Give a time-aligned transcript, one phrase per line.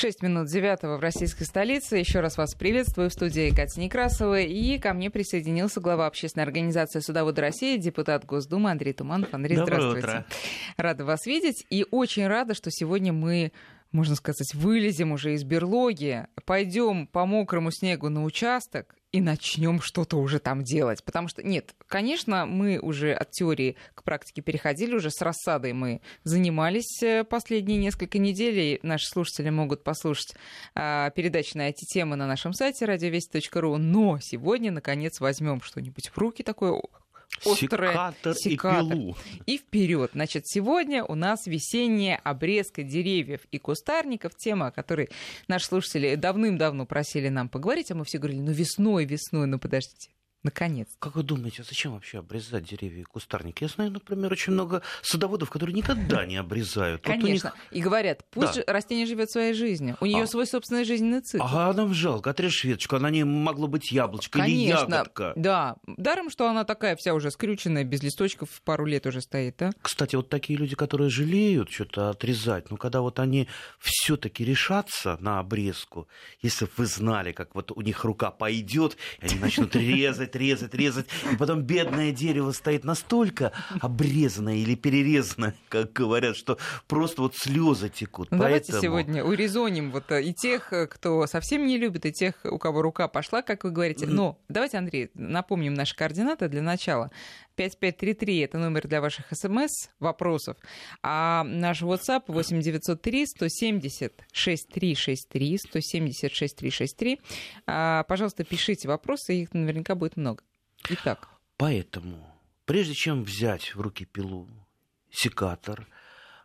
[0.00, 1.96] Шесть минут девятого в российской столице.
[1.96, 4.38] Еще раз вас приветствую в студии Катя Некрасова.
[4.38, 9.34] И ко мне присоединился глава общественной организации «Судоводы России», депутат Госдумы Андрей Туманов.
[9.34, 10.06] Андрей, Доброе здравствуйте.
[10.06, 10.26] утро.
[10.76, 11.66] Рада вас видеть.
[11.68, 13.50] И очень рада, что сегодня мы
[13.90, 20.18] можно сказать, вылезем уже из берлоги, пойдем по мокрому снегу на участок и начнем что-то
[20.18, 21.02] уже там делать.
[21.02, 26.02] Потому что, нет, конечно, мы уже от теории к практике переходили, уже с рассадой мы
[26.24, 30.34] занимались э, последние несколько недель, и наши слушатели могут послушать
[30.74, 33.76] а, передачи на эти темы на нашем сайте радиовесть.ру.
[33.78, 36.80] Но сегодня, наконец, возьмем что-нибудь в руки такое
[37.44, 37.92] острое.
[37.92, 38.84] Секатор, секатор.
[38.84, 39.16] и пилу.
[39.46, 40.10] И вперед.
[40.14, 44.34] Значит, сегодня у нас весенняя обрезка деревьев и кустарников.
[44.36, 45.08] Тема, о которой
[45.46, 50.10] наши слушатели давным-давно просили нам поговорить, а мы все говорили, ну весной, весной, ну подождите.
[50.44, 50.88] Наконец.
[51.00, 53.64] Как вы думаете, а зачем вообще обрезать деревья и кустарники?
[53.64, 57.04] Я знаю, например, очень много садоводов, которые никогда не обрезают.
[57.06, 57.52] Вот у них- Конечно.
[57.72, 58.72] И говорят, пусть Да.
[58.72, 59.96] растение живет своей жизнью.
[60.00, 60.26] У нее А.
[60.28, 61.44] свой собственный жизненный цикл.
[61.44, 65.32] А нам жалко, отрежь веточку, она не могло быть яблочко или Конечно, ягодка.
[65.34, 65.76] да.
[65.86, 69.72] Даром, что она такая вся уже скрюченная, без листочков, пару лет уже стоит, да?
[69.82, 73.48] Кстати, вот такие люди, которые жалеют что-то отрезать, но когда вот они
[73.80, 76.08] все-таки решатся на обрезку,
[76.42, 80.74] если бы вы знали, как вот у них рука пойдет, и они начнут резать, резать,
[80.74, 87.36] резать, и потом бедное дерево стоит настолько обрезанное или перерезанное, как говорят, что просто вот
[87.36, 88.30] слезы текут.
[88.30, 92.12] Ну, давайте Поэтому- сегодня урезоним вот э, и тех, э, кто совсем не любит, и
[92.12, 94.06] тех, у кого рука пошла, как вы говорите.
[94.06, 97.10] Но давайте, Андрей, напомним наши координаты для начала.
[97.58, 100.56] 5533— это номер для ваших смс, вопросов.
[101.02, 107.20] А наш WhatsApp 8903 170 6363 170 6363.
[107.66, 110.44] А, Пожалуйста, пишите вопросы, их наверняка будет много.
[110.88, 112.24] Итак, Поэтому,
[112.66, 114.48] прежде чем взять в руки пилу,
[115.10, 115.88] секатор,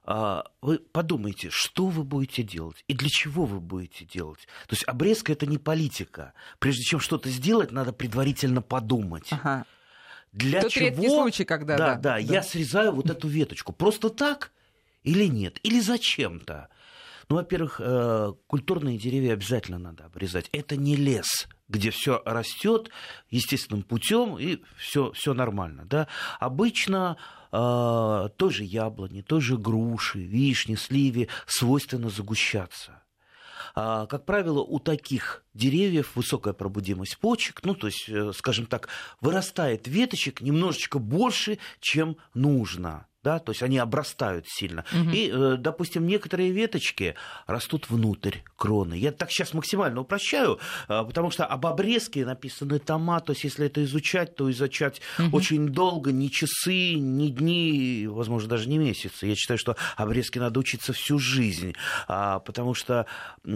[0.06, 4.48] а, вы подумайте, что вы будете делать и для чего вы будете делать.
[4.68, 6.34] То есть обрезка это не политика.
[6.58, 9.28] Прежде чем что-то сделать, надо предварительно подумать.
[9.30, 9.66] ага.
[10.34, 10.88] Для Тот чего?
[10.88, 13.72] редкий случай, когда, да, да, да, я срезаю вот эту веточку.
[13.72, 14.52] Просто так
[15.04, 15.60] или нет?
[15.64, 16.70] Или зачем-то?
[17.30, 20.50] Ну, во-первых, э, культурные деревья обязательно надо обрезать.
[20.52, 22.90] Это не лес, где все растет
[23.30, 25.86] естественным путем и все, нормально.
[25.86, 26.08] Да?
[26.40, 27.18] Обычно
[27.52, 33.04] э, той же яблони, той же груши, вишни, сливе свойственно загущаться.
[33.76, 38.88] А, Как правило, у таких деревьев высокая пробудимость почек, ну, то есть, э, скажем так,
[39.20, 43.08] вырастает веточек немножечко больше, чем нужно.
[43.24, 44.84] Да, то есть они обрастают сильно.
[44.92, 45.12] Мгм.
[45.12, 47.16] И, э, допустим, некоторые веточки
[47.48, 48.96] растут внутрь кроны.
[48.96, 53.68] Я так сейчас максимально упрощаю, э, потому что об обрезке написаны тома, то есть если
[53.68, 55.34] это изучать, то изучать Мгм.
[55.34, 59.26] очень долго, не часы, не дни, возможно, даже не месяцы.
[59.26, 61.76] Я считаю, что обрезке надо учиться всю жизнь,
[62.08, 63.06] а, потому что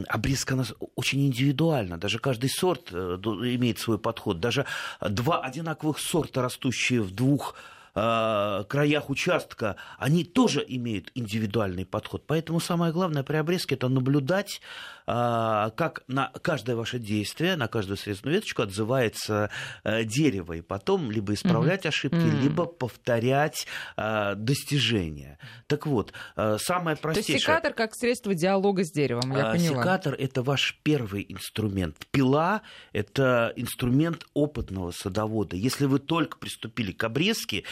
[0.07, 1.97] обрезка она очень индивидуальна.
[1.97, 4.39] Даже каждый сорт э, имеет свой подход.
[4.39, 4.65] Даже
[5.01, 7.55] два одинаковых сорта, растущие в двух
[7.97, 12.23] э, краях участка, они тоже имеют индивидуальный подход.
[12.27, 14.61] Поэтому самое главное при обрезке это наблюдать,
[15.07, 19.49] как на каждое ваше действие, на каждую срезанную веточку отзывается
[19.83, 22.41] э, дерево, и потом либо исправлять ошибки, Мгм.
[22.41, 25.39] либо повторять э, достижения.
[25.67, 27.39] Так вот, э, самое То есть простейшее...
[27.39, 29.81] секатор как средство диалога с деревом, я А, поняла.
[29.81, 32.05] Секатор это ваш первый инструмент.
[32.11, 35.55] Пила это инструмент опытного садовода.
[35.55, 37.63] Если вы только приступили к обрезке,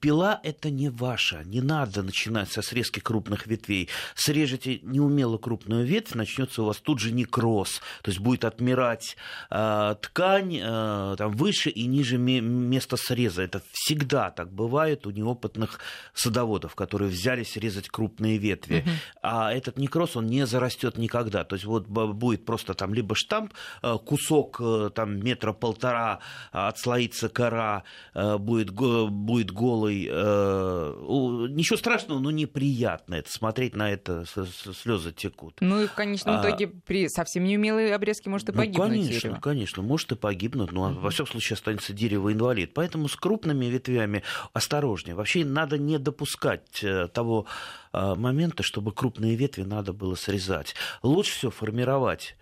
[0.00, 1.42] пила это не ваша.
[1.44, 3.88] Не надо начинать со срезки крупных ветвей.
[4.14, 7.80] Срежете неумело крупную ветвь, начнется у вас тут же некроз.
[8.02, 9.16] То есть будет отмирать
[9.50, 13.42] э, ткань э, там, выше и ниже ме- места среза.
[13.42, 15.80] Это всегда так бывает у неопытных
[16.14, 18.84] садоводов, которые взялись резать крупные ветви.
[19.22, 21.44] А этот некроз, он не зарастет никогда.
[21.44, 23.52] То есть вот будет просто там либо штамп,
[23.82, 26.20] э, кусок э, там метра полтора,
[26.52, 27.84] а, отслоится кора,
[28.14, 29.08] э, будет, го-
[29.42, 30.08] будет голый.
[30.10, 33.30] э, Ничего страшного, но неприятно это.
[33.30, 35.56] Смотреть на это слезы текут.
[35.60, 39.20] Ну и в конечном А- итоге при совсем неумелой обрезке может и Ну, погибнуть конечно,
[39.20, 39.40] дерево.
[39.40, 42.74] конечно, может и погибнуть, но во всяком случае останется дерево-инвалид.
[42.74, 44.22] Поэтому с крупными ветвями
[44.52, 45.14] осторожнее.
[45.14, 47.46] Вообще надо не допускать э, того
[47.92, 50.74] э, момента, чтобы крупные ветви надо было срезать.
[51.02, 52.36] Лучше все формировать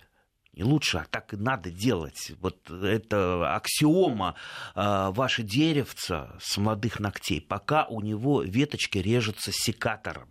[0.61, 2.33] не лучше, а так и надо делать.
[2.41, 4.35] Вот это аксиома
[4.75, 10.29] э, ваше деревце с молодых ногтей, пока у него веточки режутся секатором.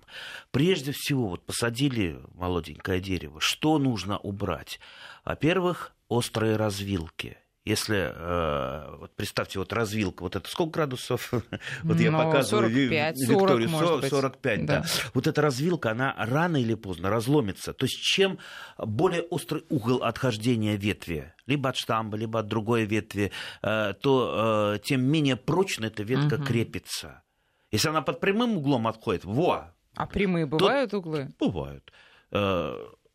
[0.51, 4.79] Прежде всего, вот посадили молоденькое дерево, что нужно убрать?
[5.25, 7.37] Во-первых, острые развилки.
[7.65, 11.31] Если, э, вот представьте, вот развилка, вот это сколько градусов?
[11.83, 14.09] вот я Ну, показываю 45, 40, Викторию, может быть.
[14.09, 14.79] 45, да.
[14.79, 14.85] Да.
[15.13, 17.73] Вот эта развилка, она рано или поздно разломится.
[17.73, 18.39] То есть чем
[18.77, 23.31] более острый угол отхождения ветви, либо от штамба, либо от другой ветви,
[23.61, 27.23] э, то э, тем менее прочно эта ветка крепится.
[27.71, 31.29] Если она под прямым углом отходит, во, А прямые бывают углы?
[31.39, 31.91] бывают.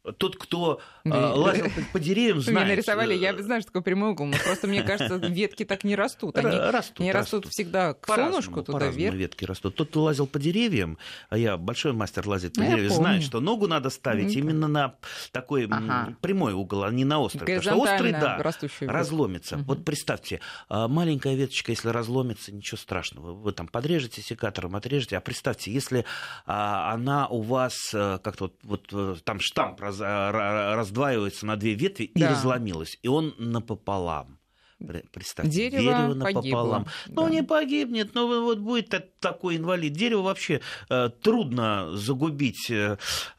[0.04, 2.68] Э, Тот, кто э, лазил по- по деревьям, Вы мне знает.
[2.68, 6.36] нарисовали, я э, знаю, что такое прямой угол, просто мне кажется, ветки так не растут.
[6.36, 7.52] Они, растут, они растут растут.
[7.52, 9.14] всегда к По-разному, солнышку, туда вверх.
[9.16, 9.74] ветки растут.
[9.76, 10.98] Тот, кто лазил по деревьям,
[11.30, 13.02] а я большой мастер лазить по Ну, я деревьям, помню.
[13.02, 14.94] знает, что ногу надо ставить именно на
[15.32, 16.14] такой Ага.
[16.20, 17.40] прямой угол, а не на острый.
[17.40, 18.38] Потому что острый, да,
[18.82, 19.56] разломится.
[19.56, 19.64] Мгм.
[19.66, 23.32] Вот представьте, а, маленькая веточка, если разломится, ничего страшного.
[23.32, 25.16] Вы там подрежете секатором, отрежете.
[25.16, 26.04] А представьте, если
[26.46, 31.46] а, она у вас а, как-то вот, вот, э, там штамп раз- а, ра- раздваивается
[31.46, 32.30] на две ветви и Да.
[32.30, 34.38] разломилась, и он напополам.
[34.82, 36.34] Пре- Представьте, Дерево напополам.
[36.34, 37.30] погибло, Ну, да.
[37.30, 39.92] не погибнет, но вот будет та- такой инвалид.
[39.92, 40.60] Дерево вообще
[40.90, 42.98] э, трудно загубить э,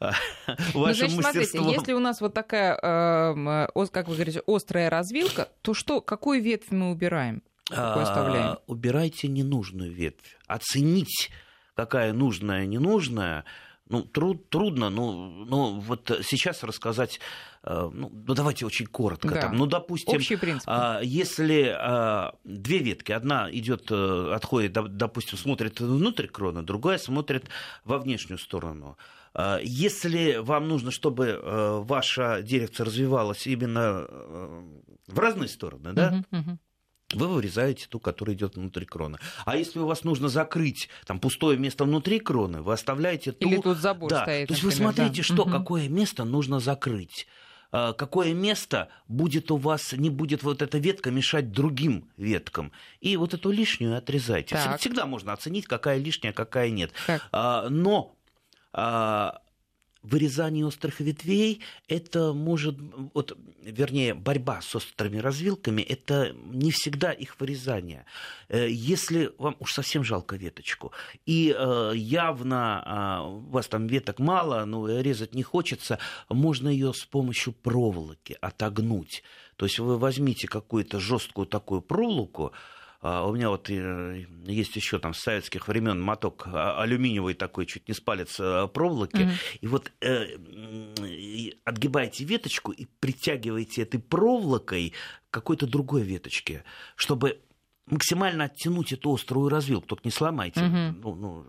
[0.74, 1.68] Ну, вашим значит, смотрите, мастерством.
[1.68, 6.42] если у нас вот такая, эм, э, как вы говорите, острая развилка, то что, какую
[6.42, 7.42] ветвь мы убираем?
[7.68, 8.46] Какую оставляем?
[8.52, 10.36] А, убирайте ненужную ветвь.
[10.48, 11.30] Оценить,
[11.74, 13.44] какая нужная, ненужная,
[13.88, 17.20] ну, труд, трудно, ну, ну, вот сейчас рассказать,
[17.62, 19.28] э, ну, ну, давайте очень коротко.
[19.28, 19.40] Да.
[19.42, 20.64] Там, ну, допустим, Общий принцип.
[20.68, 26.98] а, если а, две ветки, одна идет, э, отходит, доп- допустим, смотрит внутрь крона, другая
[26.98, 27.48] смотрит
[27.84, 28.96] во внешнюю сторону.
[29.34, 34.06] А, Если вам нужно, чтобы э, ваша деревце развивалось именно
[35.06, 36.58] в разные стороны, да, Мгм, мгм.
[37.14, 39.18] Вы вырезаете ту, которая идет внутри кроны.
[39.44, 43.48] А если у вас нужно закрыть там пустое место внутри кроны, вы оставляете ту...
[43.48, 44.22] Или тут забор да.
[44.22, 45.02] стоит, То есть вы например, да.
[45.02, 45.52] смотрите, что, Мгм.
[45.52, 47.26] какое место нужно закрыть.
[47.72, 52.72] А, Какое место будет у вас, не будет вот эта ветка мешать другим веткам.
[53.00, 54.54] И вот эту лишнюю отрезайте.
[54.56, 54.80] Так.
[54.80, 56.92] Всегда можно оценить, какая лишняя, какая нет.
[57.06, 57.22] Так.
[57.32, 58.16] А, Но
[58.72, 59.40] а,
[60.06, 62.76] вырезание острых ветвей, это может,
[63.14, 68.04] вот, вернее, борьба с острыми развилками, это не всегда их вырезание.
[68.48, 70.92] Э, Если вам уж совсем жалко веточку,
[71.26, 75.98] и э, явно а, у вас там веток мало, но резать не хочется,
[76.28, 79.22] можно ее с помощью проволоки отогнуть.
[79.56, 82.52] То есть вы возьмите какую-то жесткую такую проволоку,
[83.02, 87.88] У меня вот э, есть еще там с советских времен моток а, алюминиевый такой, чуть
[87.88, 89.22] не с палец э, проволоки.
[89.22, 89.32] Мгм.
[89.60, 90.36] И вот э,
[91.64, 94.94] отгибаете веточку и притягиваете этой проволокой
[95.30, 96.64] к какой-то другой веточке,
[96.96, 97.40] чтобы
[97.86, 99.86] максимально оттянуть эту острую развилку.
[99.86, 100.60] Только не сломайте.
[100.60, 101.00] Мгм.
[101.02, 101.46] Ну, ну,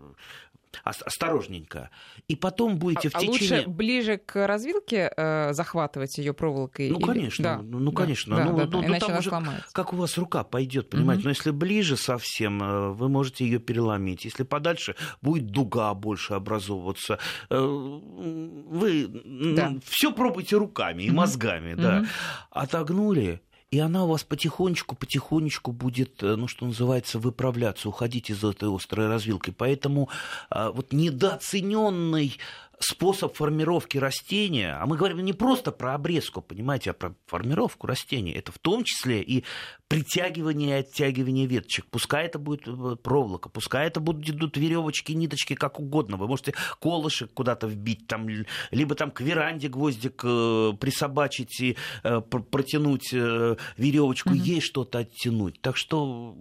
[0.84, 1.90] осторожненько.
[2.28, 3.58] И потом будете А- в а течение...
[3.60, 6.90] лучше ближе к развилке э, захватывать ее проволокой?
[6.90, 8.36] Ну, или- конечно, Да, ну, ну, да, конечно.
[8.36, 9.68] да, ну, да, ну, да, ну, там уже сломается.
[9.72, 11.20] как у вас рука пойдет, понимаете.
[11.20, 11.24] Мгм.
[11.24, 14.24] Но если ближе совсем, э, вы можете ее переломить.
[14.24, 17.18] Если подальше, будет дуга больше образовываться.
[17.50, 19.06] Э, Вы
[19.56, 19.74] Да.
[19.84, 21.98] все пробуйте руками и мозгами, да.
[22.00, 22.08] Мгм.
[22.50, 23.40] Отогнули.
[23.70, 28.74] И она у вас потихонечку, потихонечку будет, э, ну, что называется, выправляться, уходить из этой
[28.74, 29.50] острой развилки.
[29.50, 30.08] Поэтому
[30.48, 32.38] а, вот недооцененный
[32.80, 38.34] способ формировки растения, а мы говорим не просто про обрезку, понимаете, а про формировку растения.
[38.34, 39.44] Это в том числе и
[39.88, 41.86] притягивание и оттягивание веточек.
[41.90, 46.18] Пускай это будет э, проволока, пускай это будут идут веревочки, ниточки, как угодно.
[46.18, 48.26] Вы можете колышек куда-то вбить, там,
[48.70, 54.38] либо там к веранде гвоздик э, присобачить и э, пр- протянуть э, веревочку, Мгм.
[54.38, 55.60] ей что-то оттянуть.
[55.62, 56.36] Так что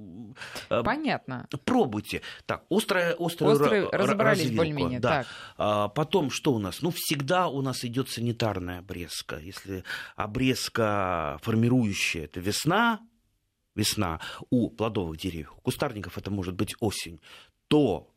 [0.70, 1.48] э, Понятно.
[1.63, 2.22] пробуйте.
[2.46, 5.00] Так, острая, острую Острые ра- разобрались более-менее.
[5.00, 5.10] Да.
[5.10, 5.27] Так.
[5.58, 6.82] А, потом что у нас?
[6.82, 9.38] Ну, всегда у нас идет санитарная обрезка.
[9.39, 9.86] Если
[10.18, 13.00] обрезка формирующая, это весна,
[13.77, 14.19] весна
[14.50, 17.22] у плодовых деревьев, у кустарников это может быть осень,
[17.67, 18.10] то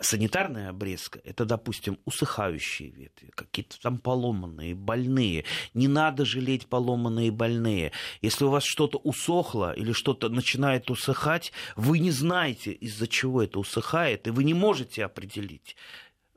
[0.00, 5.44] санитарная обрезка– это, допустим, усыхающие ветви, какие-то там поломанные, больные.
[5.74, 7.92] Не надо жалеть поломанные больные.
[8.22, 13.58] Если у вас что-то усохло или что-то начинает усыхать, вы не знаете, из-за чего это
[13.58, 15.76] усыхает, и вы не можете определить.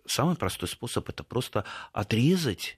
[0.05, 1.63] Самый простой способ– это просто
[1.93, 2.77] отрезать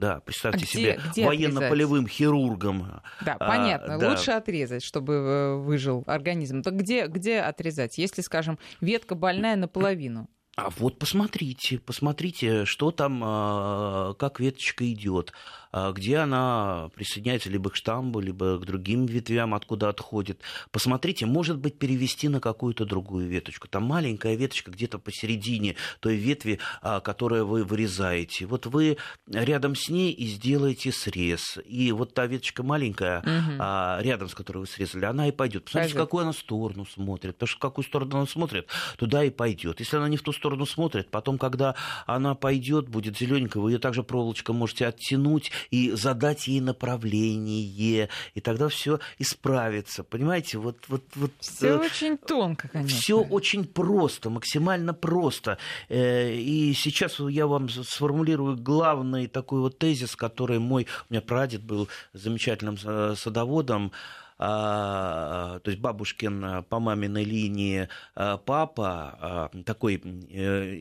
[0.00, 3.02] да, представьте где- себе где военно-полевым хирургом.
[3.24, 3.98] Да, А, понятно.
[3.98, 4.10] да.
[4.10, 6.62] Лучше отрезать, чтобы э, выжил организм.
[6.62, 7.98] Так где, где отрезать?
[7.98, 10.28] Если, скажем, ветка больная наполовину.
[10.56, 15.32] А вот посмотрите, посмотрите, что там, а, как веточка идет.
[15.72, 20.40] А, где она присоединяется либо к штамбу, либо к другим ветвям, откуда отходит.
[20.70, 23.68] Посмотрите, может быть, перевести на какую-то другую веточку.
[23.68, 28.46] Там маленькая веточка где-то посередине той ветви, а, которую вы вырезаете.
[28.46, 28.96] Вот вы
[29.28, 31.58] рядом с ней и сделаете срез.
[31.64, 34.02] И вот та веточка маленькая, угу.
[34.02, 35.64] рядом с которой вы срезали, она и пойдет.
[35.64, 36.02] Посмотрите, пойдет.
[36.02, 37.34] в какую она сторону смотрит.
[37.34, 39.80] Потому что в какую сторону она смотрит, туда и пойдет.
[39.80, 41.74] Если она не в ту сторону смотрит, потом, когда
[42.06, 48.40] она пойдет, будет зелененькая, вы ее также проволочкой можете оттянуть и задать ей направление, и
[48.40, 50.04] тогда все исправится.
[50.04, 52.98] Понимаете, вот, вот, вот все э, очень тонко, конечно.
[52.98, 55.58] Все очень просто, максимально просто.
[55.88, 61.62] Э, и сейчас я вам сформулирую главный такой вот тезис, который мой, у меня прадед
[61.62, 63.92] был замечательным э, садоводом,
[64.40, 70.76] то есть бабушкин э, по маминой линии э, папа, а, такой э,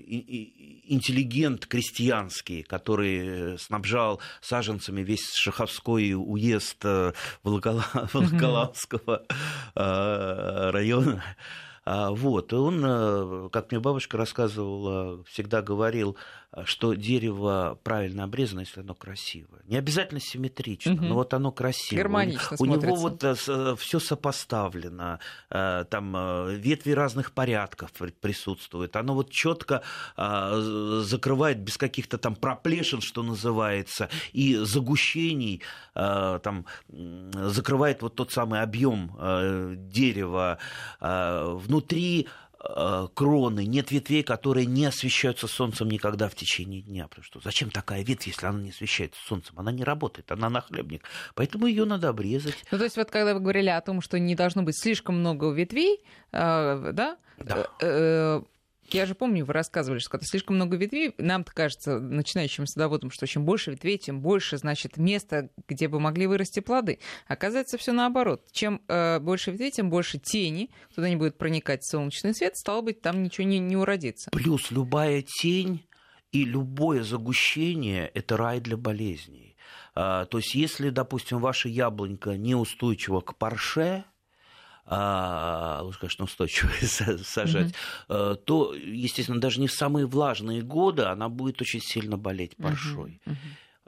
[0.86, 6.84] интеллигент крестьянский, который снабжал саженцами весь Шаховской уезд
[7.44, 9.24] Волоколамского
[9.76, 11.24] района.
[11.86, 16.16] А, вот, и он, как мне бабушка рассказывала, всегда говорил,
[16.66, 19.62] что дерево правильно обрезано, если оно красивое.
[19.66, 21.06] Не обязательно симметрично, угу.
[21.06, 22.04] но вот оно красивое.
[22.04, 25.20] Гармонично У, у него вот э, э, все сопоставлено,
[25.52, 28.96] э, там ветви разных порядков присутствуют.
[28.96, 29.84] Оно вот четко
[30.16, 35.62] закрывает без каких-то там проплешин, что называется, и загущений,
[35.94, 39.12] там закрывает вот тот самый объем
[39.90, 40.58] дерева
[41.00, 42.49] внутри Э,
[43.14, 47.08] кроны, нет ветвей, которые не освещаются солнцем никогда в течение дня.
[47.08, 49.58] Потому что зачем такая ветвь, если она не освещается солнцем?
[49.58, 51.04] Она не работает, она нахлебник.
[51.36, 52.56] Поэтому ее надо обрезать.
[52.72, 55.52] Ну, то есть, вот когда вы говорили о том, что не должно быть слишком много
[55.52, 56.02] ветвей,
[56.32, 57.18] э, да?
[57.38, 57.68] Да.
[57.82, 58.42] Э,
[58.94, 63.28] я же помню, вы рассказывали, что когда слишком много ветвей, нам-то кажется, начинающим садоводам, что
[63.28, 67.00] чем больше ветвей, тем больше, значит, места, где бы могли вырасти плоды.
[67.28, 68.46] Оказывается, все наоборот.
[68.52, 73.02] Чем э, больше ветвей, тем больше тени, туда не будет проникать солнечный свет, стало быть,
[73.02, 74.30] там ничего не, не уродится.
[74.32, 75.86] Плюс любая тень
[76.32, 79.58] и любое загущение– это рай для болезней.
[79.96, 84.06] А, то есть, если, допустим, ваша яблонька неустойчива к парше,
[84.92, 86.72] а, лучше, конечно, устойчиво
[87.24, 87.74] сажать,
[88.08, 88.36] mm-hmm.
[88.38, 93.22] то, естественно, даже не в самые влажные годы она будет очень сильно болеть паршой.
[93.26, 93.36] Mm-hmm.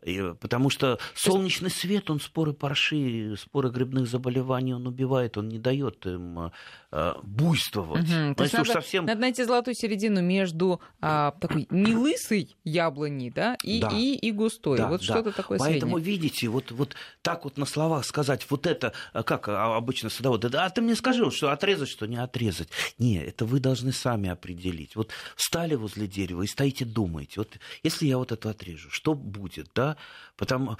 [0.03, 5.59] И, потому что солнечный свет, он споры парши, споры грибных заболеваний, он убивает, он не
[5.59, 6.51] дает им
[6.91, 8.09] э, буйствовать.
[8.09, 8.35] Угу.
[8.35, 9.05] То есть надо, совсем...
[9.05, 13.89] надо найти золотую середину между а, такой не лысой яблони, да, и, да.
[13.89, 14.77] и, и густой.
[14.77, 15.05] Да, вот да.
[15.05, 16.17] что-то такое Поэтому, среднее.
[16.17, 20.41] видите, вот, вот так вот на словах сказать, вот это, э, как а, обычно садовод,
[20.41, 22.69] да, а ты мне скажи, что отрезать, что не отрезать.
[22.97, 24.95] Не, это вы должны сами определить.
[24.95, 29.69] Вот встали возле дерева и стоите, думаете, вот если я вот это отрежу, что будет,
[29.75, 29.90] да?
[30.35, 30.77] Потому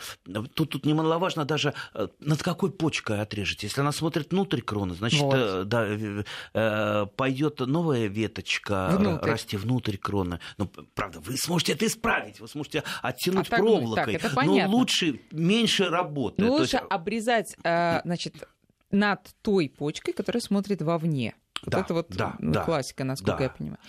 [0.55, 3.67] тут, тут немаловажно даже э, над какой почкой отрежете.
[3.67, 5.35] Если она смотрит внутрь кроны, значит, вот.
[5.35, 5.85] Э, да,
[6.53, 9.29] э, пойдет новая веточка внутрь.
[9.29, 10.39] расти внутрь кроны.
[10.57, 14.17] Но, правда, вы сможете это исправить, вы сможете оттянуть а проволокой.
[14.17, 16.41] Так, это но лучше меньше работы.
[16.41, 16.85] Ну, лучше есть...
[16.89, 18.47] обрезать, значит,
[18.91, 21.35] над той почкой, которая смотрит вовне.
[21.63, 23.43] Вот да, это вот ну, да, классика, насколько да.
[23.43, 23.79] я понимаю.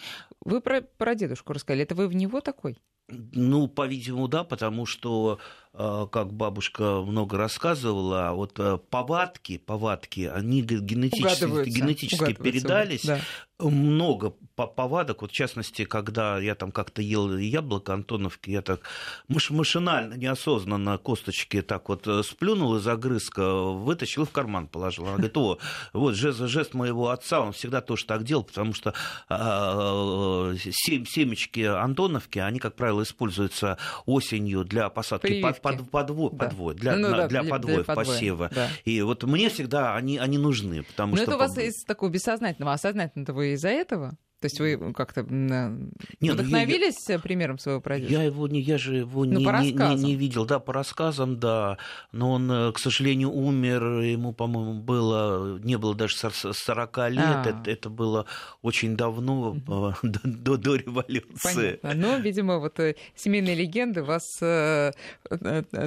[0.44, 1.84] Вы про, про дедушку рассказали.
[1.84, 2.78] Это вы в него такой?
[3.08, 5.38] Ну, по-видимому, да, потому что
[5.74, 13.04] как бабушка много рассказывала, вот э, повадки, повадки, они генетически, генетически передались.
[13.04, 13.20] Да.
[13.58, 18.80] Много повадок, вот в частности, когда я там как-то ел яблоко Антоновки, я так
[19.28, 25.04] машинально, неосознанно косточки так вот э, сплюнул из огрызка, вытащил и в карман положил.
[25.04, 25.58] Она говорит, о,
[25.92, 28.94] вот жест, жест моего отца, он всегда тоже так делал, потому что
[29.28, 36.46] а, семечки Антоновки, они, как правило, используются осенью для посадки под, под, подво, да.
[36.46, 38.50] подво, для, ну, да, для, для подвоев, для посева.
[38.54, 38.68] Да.
[38.84, 40.82] И вот мне всегда они, они нужны.
[40.82, 44.16] Потому Но что это у вас из такого бессознательного, а сознательно вы из-за этого?
[44.42, 48.22] То есть вы как-то не, вдохновились ну, я, примером своего продюсера?
[48.22, 51.38] Я его не, я же его ну, не, не, не, не видел, да, по рассказам,
[51.38, 51.78] да,
[52.10, 57.44] но он, э, к сожалению, умер, ему, по-моему, было не было даже 40 лет, а.
[57.46, 58.26] это, это было
[58.62, 61.78] очень давно, до, до, до революции.
[61.80, 61.94] Понятно.
[61.94, 64.90] Ну, видимо, вот э, семейные легенды вас э,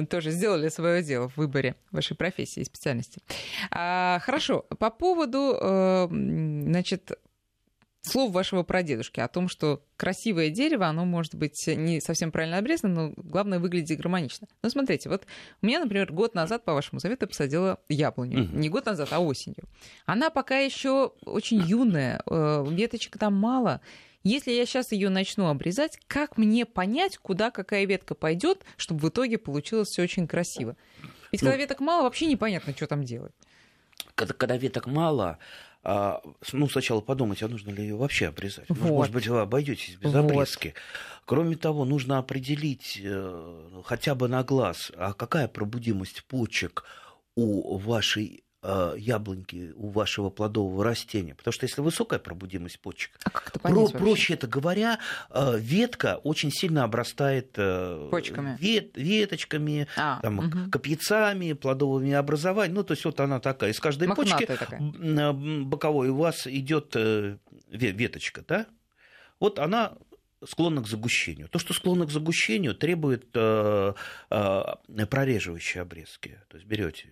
[0.08, 3.20] тоже сделали свое дело в выборе вашей профессии и специальности.
[3.70, 7.12] А, хорошо, по поводу, значит,
[8.06, 12.94] слов вашего прадедушки о том, что красивое дерево, оно может быть не совсем правильно обрезано,
[12.94, 14.46] но главное выглядит гармонично.
[14.62, 15.26] Ну, смотрите, вот
[15.62, 18.44] у меня, например, год назад, по вашему совету, посадила яблоню.
[18.44, 18.56] Угу.
[18.56, 19.64] Не год назад, а осенью.
[20.04, 23.80] Она пока еще очень юная, э, веточек там мало.
[24.22, 29.08] Если я сейчас ее начну обрезать, как мне понять, куда какая ветка пойдет, чтобы в
[29.08, 30.76] итоге получилось все очень красиво?
[31.30, 33.32] Ведь ну, когда веток мало, вообще непонятно, что там делать.
[34.14, 35.38] Когда, когда веток мало,
[35.88, 36.20] а,
[36.52, 38.68] ну, сначала подумать, а нужно ли ее вообще обрезать.
[38.68, 38.90] Вот.
[38.90, 40.18] Может быть, вы обойдетесь без вот.
[40.18, 40.74] обрезки.
[41.24, 46.82] Кроме того, нужно определить э, хотя бы на глаз, а какая пробудимость почек
[47.36, 48.42] у вашей
[48.96, 51.34] яблоньки у вашего плодового растения.
[51.34, 54.98] Потому что если высокая пробудимость почек, а как это понять про, проще это говоря,
[55.30, 60.70] э, ветка очень сильно обрастает э, почками, вет, веточками, а, там, угу.
[60.70, 62.76] капьяцами, плодовыми образованиями.
[62.76, 63.70] Ну, то есть вот она такая.
[63.70, 65.32] Из каждой Мохнатая почки такая.
[65.32, 66.96] боковой у вас идет
[67.68, 68.66] веточка, да?
[69.38, 69.92] Вот она
[70.44, 71.48] склонна к загущению.
[71.48, 73.94] То, что склонно к загущению, требует э,
[74.30, 76.40] э, прореживающей обрезки.
[76.48, 77.08] То есть берете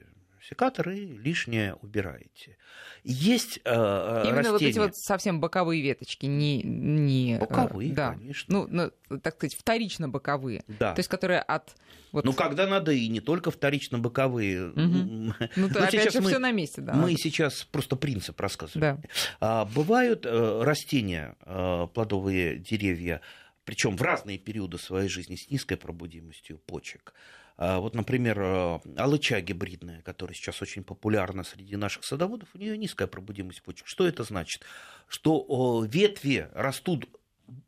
[0.48, 2.56] секатор и лишнее убираете.
[3.02, 4.50] Есть э, Именно растения...
[4.50, 6.62] вот эти вот совсем боковые веточки, не...
[6.62, 8.12] не э, боковые, да.
[8.12, 8.66] конечно.
[8.68, 10.64] Ну, ну, так сказать, вторично боковые.
[10.66, 10.94] Да.
[10.94, 11.74] То есть, которые от...
[12.12, 12.24] Вот...
[12.24, 14.70] Ну, когда надо, и не только вторично боковые.
[14.70, 15.34] Угу.
[15.56, 16.92] Ну, то, опять же, мы, все на месте, да.
[16.92, 19.00] Мы сейчас просто принцип рассказываем.
[19.02, 19.08] Да.
[19.40, 23.20] А, бывают э, растения, э, плодовые деревья,
[23.64, 27.14] причем в разные периоды своей жизни с низкой пробудимостью почек.
[27.56, 32.76] А вот, например, э, алыча гибридная, которая сейчас очень популярна среди наших садоводов, у нее
[32.76, 33.86] низкая пробудимость почек.
[33.86, 34.62] Что это значит?
[35.06, 37.06] Что ветви растут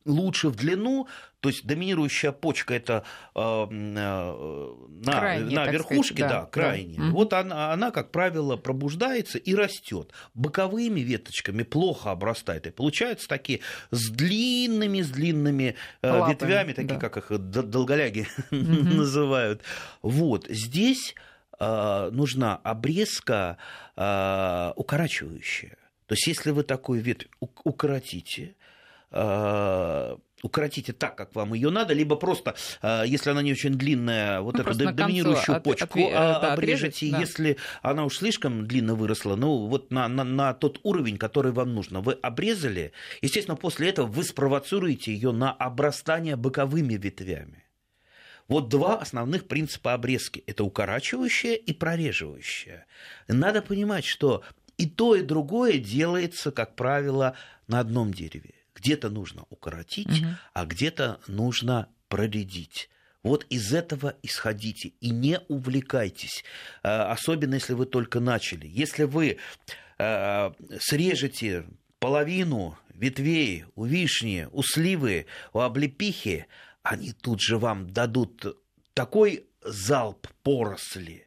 [0.04, 1.08] лучше в длину,
[1.40, 3.04] то есть доминирующая почка это
[3.34, 6.98] э, э, на, крайне, на верхушке, сказать, да, да, крайне.
[6.98, 7.10] Да.
[7.10, 10.12] Вот она, она, как правило, пробуждается и растет.
[10.34, 12.66] Боковыми веточками плохо обрастает.
[12.66, 17.08] И получаются такие с длинными, с длинными э, ветвями, такие, да.
[17.08, 18.58] как их долголяги угу.
[18.96, 19.62] называют.
[20.02, 21.14] Вот здесь
[21.58, 23.58] э, нужна обрезка
[23.96, 25.76] э, укорачивающая.
[26.06, 28.65] То есть, если вы такую ветвь укоротите, Э,
[30.42, 34.56] укоротите так, как вам ее надо, либо просто, э, если она не очень длинная, вот
[34.56, 37.18] ну, эту доминирующую от, почку от, от, да, обрежете, да.
[37.18, 41.74] если она уж слишком длинно выросла, ну вот на, на, на тот уровень, который вам
[41.74, 42.00] нужно.
[42.00, 47.64] Вы обрезали, естественно, после этого вы спровоцируете ее на обрастание боковыми ветвями.
[48.48, 50.44] Вот два основных принципа обрезки.
[50.46, 52.86] Это укорачивающее и прореживающее.
[53.26, 54.44] Надо понимать, что
[54.78, 57.34] и то, и другое делается, как правило,
[57.66, 58.55] на одном дереве.
[58.76, 60.28] Где-то нужно укоротить, угу.
[60.52, 62.88] а где-то нужно проредить.
[63.22, 66.44] Вот из этого исходите и не увлекайтесь,
[66.82, 68.68] э, особенно если вы только начали.
[68.68, 69.38] Если вы
[69.98, 71.64] э, срежете
[71.98, 76.46] половину ветвей у вишни, у сливы, у облепихи,
[76.82, 78.44] они тут же вам дадут
[78.94, 81.25] такой залп поросли,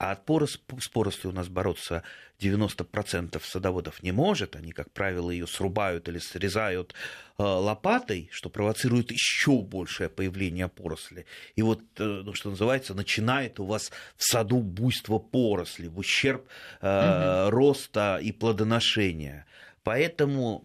[0.00, 2.02] а от порос, с порослью у нас бороться
[2.40, 4.56] 90% садоводов не может.
[4.56, 6.94] Они, как правило, ее срубают или срезают
[7.36, 11.26] э, лопатой, что провоцирует еще большее появление поросли.
[11.54, 16.48] И вот, э, ну, что называется, начинает у вас в саду буйство поросли в ущерб
[16.80, 17.50] э, угу.
[17.50, 19.44] роста и плодоношения.
[19.82, 20.64] Поэтому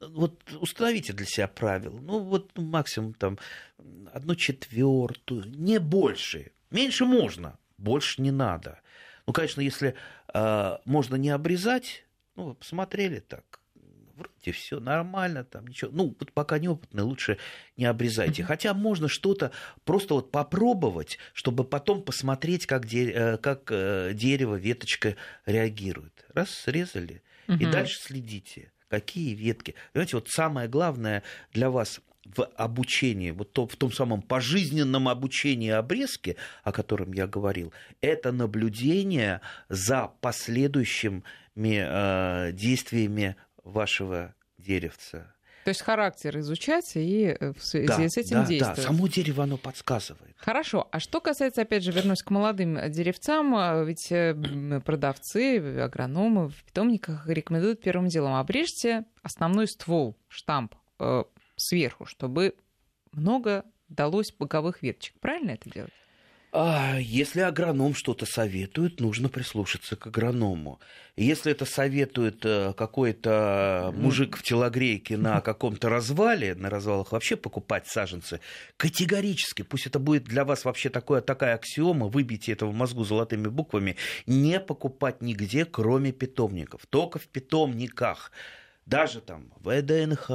[0.00, 1.98] вот установите для себя правила.
[1.98, 3.36] Ну, вот максимум там
[4.12, 6.52] одну четвертую, не больше.
[6.70, 8.80] Меньше можно, больше не надо.
[9.26, 9.94] Ну, конечно, если
[10.32, 12.04] э, можно не обрезать,
[12.36, 13.60] ну, посмотрели так,
[14.16, 15.90] вроде все нормально, там ничего.
[15.92, 17.38] Ну, вот пока неопытный, лучше
[17.76, 18.42] не обрезайте.
[18.44, 19.52] Хотя можно что-то
[19.84, 26.24] просто вот попробовать, чтобы потом посмотреть, как, де- э, как э, дерево, веточка реагирует.
[26.34, 29.74] Раз, срезали, и дальше следите какие ветки.
[29.92, 32.00] Знаете, вот самое главное для вас
[32.34, 38.32] в обучении, вот то, в том самом пожизненном обучении обрезки, о котором я говорил, это
[38.32, 41.22] наблюдение за последующими
[41.56, 45.32] э, действиями вашего деревца.
[45.66, 48.76] То есть характер изучать и э, в связи да, с этим да, действовать.
[48.76, 50.36] Да, само дерево оно подсказывает.
[50.36, 50.86] Хорошо.
[50.92, 54.32] А что касается, опять же, вернусь к молодым деревцам, а, ведь э,
[54.84, 61.24] продавцы, агрономы в питомниках рекомендуют первым делом обрежьте основной ствол, штамп э,
[61.56, 62.54] сверху, чтобы
[63.12, 65.14] много далось боковых веточек.
[65.20, 65.92] Правильно это делать?
[66.58, 70.80] А если агроном что-то советует, нужно прислушаться к агроному.
[71.14, 77.88] Если это советует э, какой-то мужик в телогрейке на каком-то развале, на развалах вообще покупать
[77.88, 78.40] саженцы,
[78.78, 83.48] категорически, пусть это будет для вас вообще такое, такая аксиома, выбейте это в мозгу золотыми
[83.48, 88.32] буквами, не покупать нигде, кроме питомников, только в питомниках
[88.86, 90.30] даже там ВДНХ,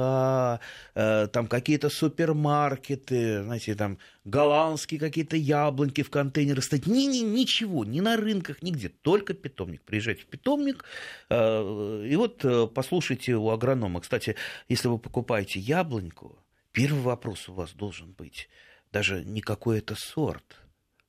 [0.94, 6.86] э, там какие-то супермаркеты, знаете, там голландские какие-то яблоньки в контейнеры стоят.
[6.86, 9.82] Ни, ни, ничего, ни на рынках, нигде, только питомник.
[9.82, 10.84] Приезжайте в питомник,
[11.30, 14.00] э, и вот э, послушайте у агронома.
[14.00, 14.36] Кстати,
[14.68, 16.38] если вы покупаете яблоньку,
[16.72, 18.50] первый вопрос у вас должен быть
[18.92, 20.58] даже не какой это сорт.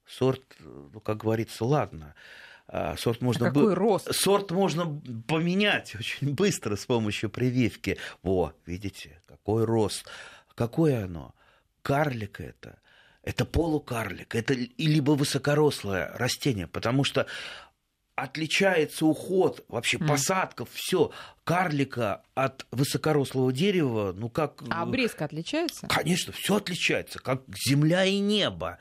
[0.05, 2.15] Сорт, ну, как говорится, ладно,
[2.97, 3.75] сорт можно, а какой бы...
[3.75, 4.13] рост?
[4.13, 7.97] Сорт можно поменять очень быстро с помощью прививки.
[8.21, 10.05] Во, видите, какой рост.
[10.55, 11.33] Какое оно?
[11.81, 12.79] Карлик это.
[13.23, 17.25] Это полукарлик, это либо высокорослое растение, потому что
[18.15, 20.07] отличается уход, вообще mm.
[20.07, 21.11] посадка, все
[21.43, 24.63] карлика от высокорослого дерева, ну как...
[24.69, 25.87] А обрезка отличается?
[25.87, 28.77] Конечно, все отличается, как земля и небо.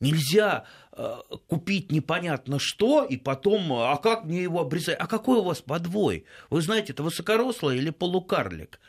[0.00, 1.16] Нельзя э,
[1.48, 4.96] купить непонятно что, и потом, а как мне его обрезать?
[4.98, 6.24] А какой у вас подвой?
[6.50, 8.80] Вы знаете, это высокорослый или полукарлик?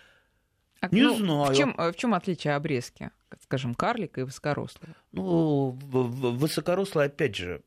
[0.81, 1.53] А, Не ну, знаю.
[1.53, 3.11] В чем, в чем отличие обрезки,
[3.43, 4.95] скажем, карлика и высокорослого?
[5.11, 7.61] Ну, высокорослый, опять же,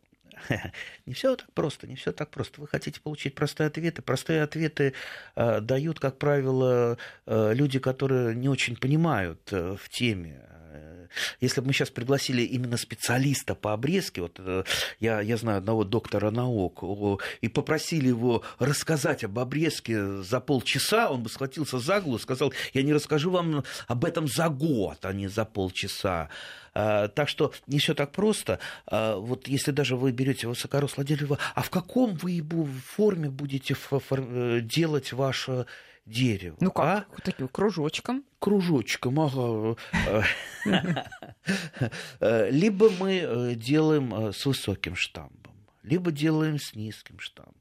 [1.07, 2.61] не все так просто, не все так просто.
[2.61, 4.03] Вы хотите получить простые ответы.
[4.03, 4.95] Простые ответы
[5.35, 10.49] э, дают, как правило, э, люди, которые не очень понимают э, в теме
[11.41, 14.65] если бы мы сейчас пригласили именно специалиста по обрезке, вот э,
[15.01, 16.83] я, я знаю одного доктора наук,
[17.41, 22.83] и попросили его рассказать об обрезке за полчаса, он бы схватился за голову сказал, я
[22.83, 26.29] не расскажу вам об этом за год, а не за полчаса.
[26.75, 28.59] А, так что не все так просто.
[28.87, 33.77] А, вот если даже вы берете высокорослое дерево, а в каком вы его форме будете
[33.91, 35.67] э, делать ваше
[36.07, 36.57] дерево.
[36.61, 37.09] Ну как?
[37.11, 37.21] А?
[37.23, 38.25] Таким кружочком.
[38.39, 39.77] Кружочком, ага.
[42.21, 47.55] Либо мы э, делаем э, с высоким штамбом, либо делаем с низким штамбом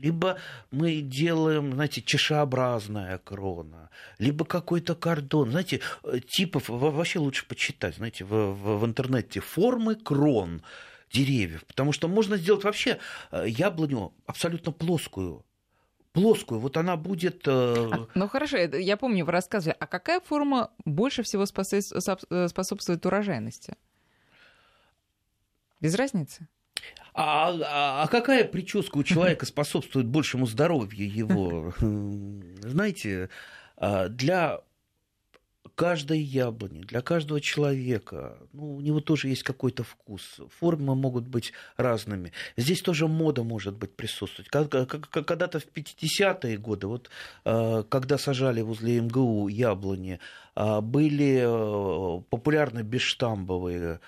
[0.00, 0.38] либо
[0.70, 5.50] мы делаем, знаете, чешеобразная крона, либо какой-то кордон.
[5.50, 10.62] Знаете, э, типов вообще лучше почитать, знаете, в, в, в интернете формы крон
[11.12, 12.98] деревьев, потому что можно сделать вообще
[13.32, 15.44] яблоню абсолютно плоскую,
[16.20, 17.46] плоскую, вот она будет...
[17.46, 23.06] Э, а, ну хорошо, я помню, вы рассказывали, а какая форма больше всего э, способствует
[23.06, 23.74] урожайности?
[25.80, 26.48] Без разницы?
[27.14, 31.72] А, а, а какая прическа у человека способствует большему здоровью его?
[32.60, 33.28] Знаете,
[33.76, 34.60] а, для
[35.78, 40.40] каждой яблони, для каждого человека, ну, у него тоже есть какой-то вкус.
[40.58, 42.32] Формы могут быть разными.
[42.56, 44.50] Здесь тоже мода может быть присутствовать.
[44.50, 47.10] Когда-то в 50-е годы, вот,
[47.44, 50.18] э, когда сажали возле МГУ яблони,
[50.56, 54.00] э, были э, популярны бесштамбовые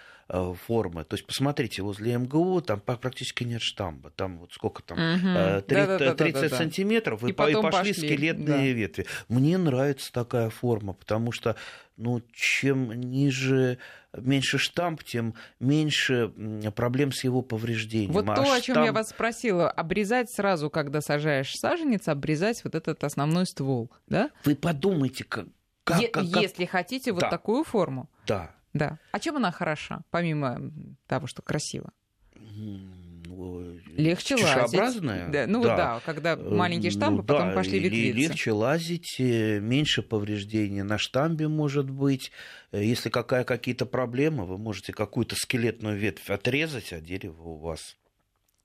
[0.67, 1.05] формы.
[1.05, 4.11] То есть, посмотрите, возле МГУ там практически нет штамба.
[4.11, 5.63] Там вот сколько там, угу.
[5.63, 9.07] 30, да, да, 30 да, да, сантиметров, и, и, пошли, пошли скелетные ветви.
[9.29, 11.57] Мне нравится такая форма, потому что
[11.97, 13.79] ну, чем ниже
[14.17, 16.33] меньше штамп, тем меньше
[16.75, 18.13] проблем с его повреждением.
[18.13, 18.59] Вот а то, штамп...
[18.59, 23.91] о чем я вас спросила, обрезать сразу, когда сажаешь саженец, обрезать вот этот основной ствол,
[24.07, 24.31] да?
[24.45, 25.47] Вы подумайте, как...
[25.85, 27.31] как, как Если хотите вот да.
[27.31, 28.09] такую форму.
[28.27, 28.99] Да, да.
[29.13, 30.73] А чем она хороша, помимо
[31.07, 31.93] того, что красиво?
[33.97, 35.31] Легче лазить.
[35.31, 35.77] Да, ну да.
[35.77, 38.19] да, когда э, маленькие штамбы, ну, потом да, пошли ветвиться.
[38.19, 42.33] Легче лазить, э, меньше повреждений на штамбе может быть.
[42.73, 47.97] Э, если какая, какие-то проблемы, вы можете какую-то скелетную ветвь отрезать, а дерево у вас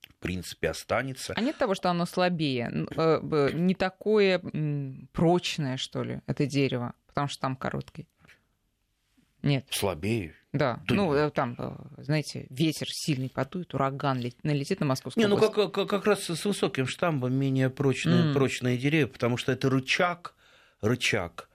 [0.08, 1.34] в принципе останется.
[1.36, 4.40] А нет того, что оно слабее, не такое
[5.12, 8.06] прочное, что ли, это дерево, потому что там короткий?
[9.46, 9.66] Нет.
[9.70, 10.34] Слабее.
[10.52, 10.80] Да.
[10.88, 10.94] да.
[10.94, 15.72] Ну, э, там, э, знаете, ветер сильный подует, ураган налетит на Московскую Не, ну как,
[15.72, 18.32] как, как раз с высоким штамбом менее прочные, mm.
[18.32, 20.34] прочные деревья, потому что это рычаг,
[20.80, 21.48] рычаг.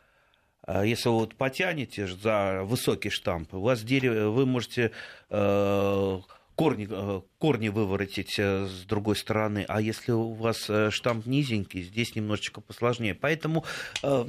[0.64, 4.92] А если вы вот потянете за высокий штамп, у вас дерево, вы можете
[5.30, 6.20] э,
[6.56, 11.84] корни, э, корни выворотить э, с другой стороны, а если у вас э, штамп низенький,
[11.84, 13.16] здесь немножечко посложнее.
[13.16, 13.66] Поэтому
[14.04, 14.26] э,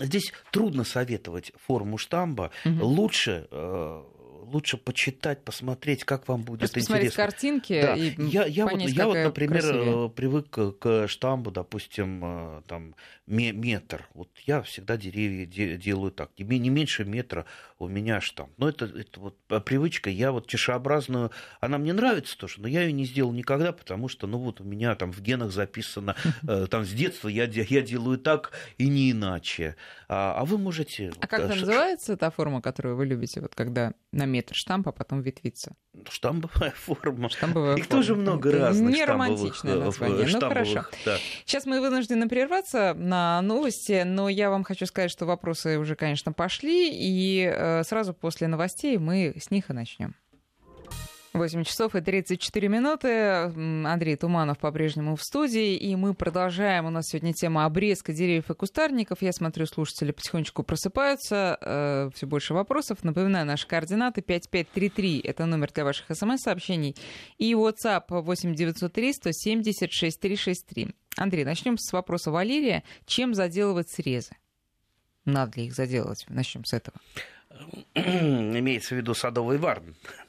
[0.00, 2.50] здесь трудно советовать форму штамба.
[2.64, 2.84] Угу.
[2.84, 4.02] Лучше э,
[4.52, 6.94] лучше почитать, посмотреть, как вам будет Просто интересно.
[6.94, 7.96] Посмотреть картинки да.
[7.96, 10.10] и я, я понять, вот, я вот, например, красивее.
[10.10, 12.94] привык к штамбу, допустим, там
[13.26, 14.08] метр.
[14.14, 16.30] Вот я всегда деревья делаю так.
[16.38, 17.46] Не меньше метра
[17.78, 18.52] у меня штамп.
[18.58, 20.10] Но это, это вот привычка.
[20.10, 24.26] Я вот чешеобразную, она мне нравится тоже, но я ее не сделал никогда, потому что,
[24.26, 28.18] ну вот у меня там в генах записано, э, там с детства я, я делаю
[28.18, 29.76] так и не иначе.
[30.08, 31.12] А, а вы можете...
[31.20, 34.92] А как называется та форма, которую вы любите, вот когда на метр метр штамп, а
[34.92, 35.74] потом ветвица.
[36.10, 37.28] Штамбовая форма.
[37.28, 40.26] Штамбовая Их тоже много Это разных Не романтичное название.
[40.26, 40.84] Ну хорошо.
[41.04, 41.16] Да.
[41.46, 46.32] Сейчас мы вынуждены прерваться на новости, но я вам хочу сказать, что вопросы уже, конечно,
[46.32, 50.14] пошли, и э, сразу после новостей мы с них и начнем.
[51.34, 53.08] 8 часов и 34 минуты.
[53.86, 55.76] Андрей Туманов по-прежнему в студии.
[55.76, 56.84] И мы продолжаем.
[56.86, 59.22] У нас сегодня тема обрезка деревьев и кустарников.
[59.22, 61.56] Я смотрю, слушатели потихонечку просыпаются.
[61.60, 63.02] Э, все больше вопросов.
[63.02, 65.20] Напоминаю, наши координаты 5533.
[65.20, 66.96] Это номер для ваших смс-сообщений.
[67.38, 70.94] И WhatsApp 8903 170 6363.
[71.16, 72.82] Андрей, начнем с вопроса Валерия.
[73.06, 74.32] Чем заделывать срезы?
[75.24, 76.24] Надо ли их заделывать?
[76.28, 76.96] Начнем с этого.
[77.94, 79.82] Имеется в виду садовый вар,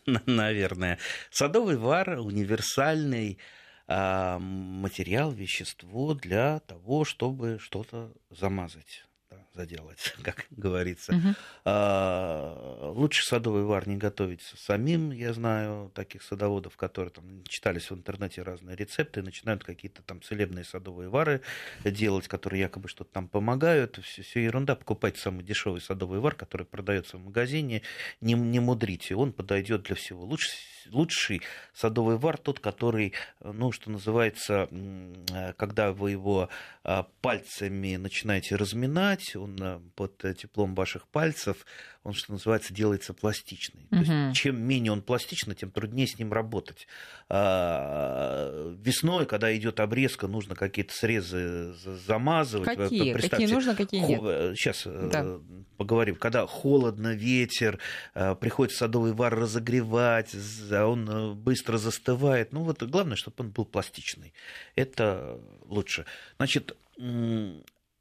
[0.26, 1.00] наверное.
[1.32, 3.40] Садовый вар универсальный
[3.88, 9.06] а, материал, вещество для того, чтобы что-то замазать
[9.54, 11.14] заделать, как говорится.
[11.14, 11.36] Угу.
[11.66, 15.12] А, лучше садовый вар не готовить самим.
[15.12, 20.66] Я знаю таких садоводов, которые там читались в интернете разные рецепты, начинают какие-то там целебные
[20.66, 21.42] садовые вары
[21.84, 24.00] делать, которые якобы что-то там помогают.
[24.04, 24.76] Все, все ерунда.
[24.76, 27.82] Покупайте самый дешевый садовый вар, который продается в магазине.
[28.22, 30.24] Не, не мудрите, он подойдет для всего.
[30.24, 30.50] Лучше
[30.92, 31.42] лучший
[31.74, 36.50] садовый вар тот, который, ну, что называется, э, когда вы его
[36.84, 41.66] э, пальцами начинаете разминать, он э, под теплом ваших пальцев,
[42.04, 43.88] он, что называется, делается пластичный.
[43.92, 44.04] Угу.
[44.04, 46.88] То есть, чем менее он пластичный, тем труднее с ним работать.
[47.30, 51.74] А, весной, когда идет обрезка, нужно какие-то срезы
[52.06, 52.76] замазывать.
[52.76, 53.14] Какие?
[53.14, 54.58] Какие нужно, какие нет?
[54.58, 55.40] Сейчас да.
[55.78, 56.16] поговорим.
[56.16, 57.80] Когда холодно, ветер,
[58.14, 60.36] приходится садовый вар разогревать,
[60.72, 62.52] а он э, быстро застывает.
[62.52, 64.34] Ну вот главное, чтобы он был пластичный.
[64.76, 66.06] Это лучше.
[66.38, 66.76] Значит,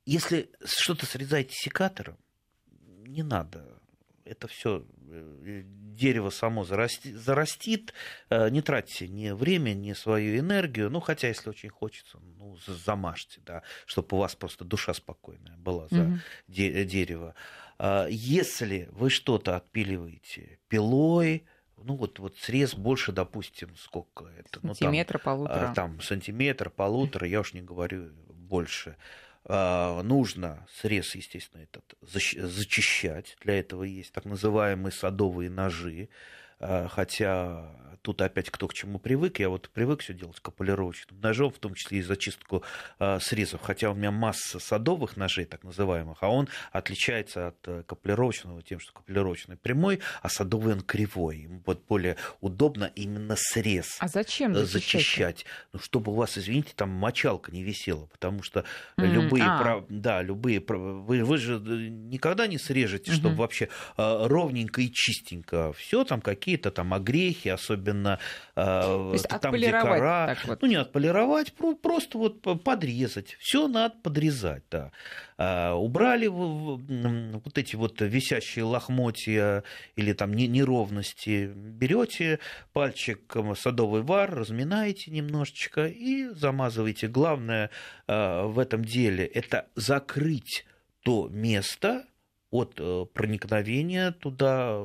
[0.04, 2.16] если что-то срезаете секатором,
[3.12, 3.64] не надо.
[4.24, 7.92] Это все э, дерево само зарастит, зарастит.
[8.30, 10.90] Э, не тратьте ни время, ни свою энергию.
[10.90, 15.88] Ну, хотя, если очень хочется, ну, замажьте, да, чтобы у вас просто душа спокойная была
[15.90, 16.18] за угу.
[16.48, 17.34] дерево.
[17.78, 21.44] А если вы что-то отпиливаете пилой,
[21.76, 24.60] ну вот, вот срез больше, допустим, сколько это?
[24.60, 25.72] Сантиметра, ну, там, полутора.
[25.74, 28.96] Там сантиметр, полутора, я уж не говорю больше.
[29.44, 33.36] А, нужно срез, естественно, этот зачищать.
[33.40, 36.08] Для этого есть так называемые садовые ножи.
[36.60, 39.40] А, хотя тут опять кто к чему привык.
[39.40, 42.62] Я вот привык все делать капулировочным ножом, в том числе и зачистку
[42.98, 43.62] э, срезов.
[43.62, 48.80] Хотя у меня масса садовых ножей, так называемых, а он отличается от э, капулировочного тем,
[48.80, 51.38] что капулировочный прямой, а садовый он кривой.
[51.38, 55.46] Ему вот более удобно именно срез а зачем э, зачищать.
[55.72, 58.64] Ну, чтобы у вас, извините, там мочалка не висела, потому что
[58.96, 59.62] mm, любые, а.
[59.62, 59.84] прав...
[59.88, 63.14] да, любые, вы, вы же э, никогда не срежете, mm-hmm.
[63.14, 65.72] чтобы вообще э, ровненько и чистенько.
[65.74, 68.18] Все там какие-то там огрехи, особенно особенно
[68.56, 70.36] э, там, где кора.
[70.44, 70.62] Вот.
[70.62, 73.36] Ну, не отполировать, просто вот подрезать.
[73.38, 74.92] Все надо подрезать, да.
[75.38, 79.64] А, убрали вот эти вот висящие лохмотья
[79.96, 82.38] или там неровности, берете
[82.72, 87.08] пальчик садовый вар, разминаете немножечко и замазываете.
[87.08, 87.70] Главное
[88.06, 90.64] э, в этом деле это закрыть
[91.02, 92.04] то место
[92.50, 94.84] от э, проникновения туда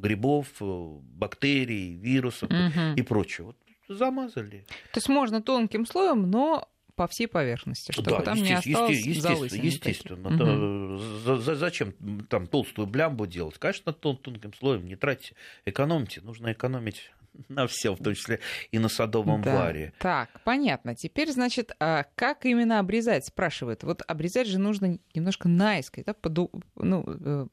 [0.00, 2.94] грибов, э, бактерий, вирусов угу.
[2.96, 3.46] и прочего.
[3.46, 3.56] Вот
[3.88, 4.66] замазали.
[4.92, 9.62] То есть можно тонким слоем, но по всей поверхности, чтобы да, там не осталось естественно,
[9.62, 10.96] естественно.
[10.96, 11.02] Угу.
[11.24, 11.92] Да, зачем
[12.28, 13.56] там толстую блямбу делать?
[13.58, 15.34] Конечно, тон, тонким слоем не тратьте,
[15.64, 16.20] экономьте.
[16.22, 17.12] Нужно экономить
[17.48, 18.40] на всем, в том числе
[18.72, 19.54] и на садовом да.
[19.54, 19.92] варе.
[19.98, 20.94] Так, понятно.
[20.94, 23.26] Теперь, значит, а как именно обрезать?
[23.26, 23.84] Спрашивают.
[23.84, 26.50] Вот обрезать же нужно немножко наискось, да, поду...
[26.74, 27.46] ну, э,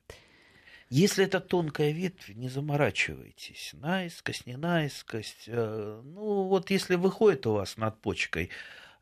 [0.90, 3.72] если это тонкая ветвь, не заморачивайтесь.
[3.74, 5.36] Наискось, не наискось.
[5.48, 8.50] Э, ну, вот если выходит у вас над почкой,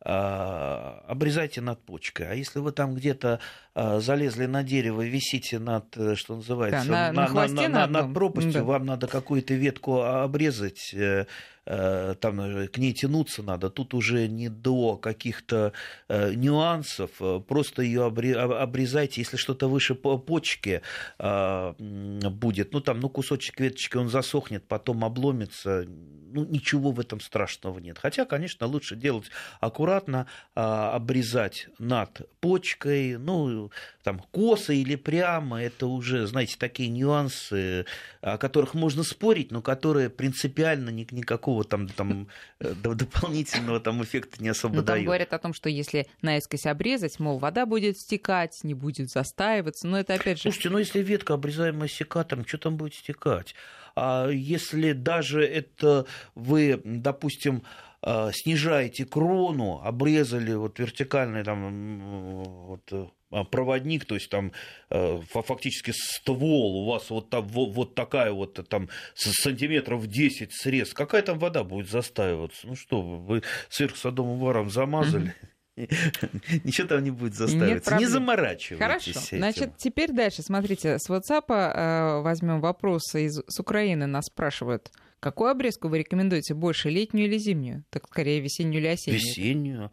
[0.05, 2.29] а, обрезайте над почкой.
[2.29, 3.39] А если вы там где-то
[3.73, 7.87] а, залезли на дерево, висите над, э, что называется, да, на, на, на, на, на,
[7.87, 8.63] над пропастью, да.
[8.65, 11.25] вам надо какую-то ветку обрезать, э, Э,
[11.65, 13.69] там э, к ней тянуться надо.
[13.69, 15.73] Тут уже не до каких-то
[16.09, 17.11] э, нюансов,
[17.47, 19.21] просто ее обрезайте.
[19.21, 20.81] Если что-то выше почки
[21.17, 27.79] будет, ну там, ну кусочек веточки он засохнет, потом обломится, ну ничего в этом страшного
[27.79, 27.97] нет.
[27.99, 33.71] Хотя, конечно, лучше делать аккуратно, обрезать над почкой, ну
[34.03, 37.85] там косо или прямо, это уже, знаете, такие нюансы,
[38.21, 42.27] о которых можно спорить, но которые принципиально никакого никакого там, там
[42.59, 47.19] э, дополнительного там эффекта не особо ну, там говорят о том, что если наискось обрезать,
[47.19, 50.43] мол, вода будет стекать, не будет застаиваться, но это опять же...
[50.43, 53.55] Слушайте, ну если ветка, обрезаемая секатором, что там будет стекать?
[53.95, 57.63] А если даже это вы, допустим,
[58.01, 63.09] а, снижаете крону, обрезали вот вертикальный там вот, а,
[63.51, 64.51] проводник, то есть там
[64.89, 71.21] э, фактически ствол у вас вот, там, вот такая вот там сантиметров 10 срез, какая
[71.21, 72.67] там вода будет застаиваться?
[72.67, 75.33] Ну что, вы сверху садовым варом замазали?
[75.75, 77.95] Ничего там не будет застаиваться.
[77.95, 78.77] Не заморачивайтесь.
[78.77, 79.37] Хорошо.
[79.37, 80.43] Значит, теперь дальше.
[80.43, 84.05] Смотрите, с WhatsApp э, возьмем вопросы из с Украины.
[84.05, 87.83] Нас спрашивают, какую обрезку вы рекомендуете больше, летнюю или зимнюю?
[87.89, 89.19] Так скорее весеннюю или осеннюю?
[89.19, 89.91] Весеннюю.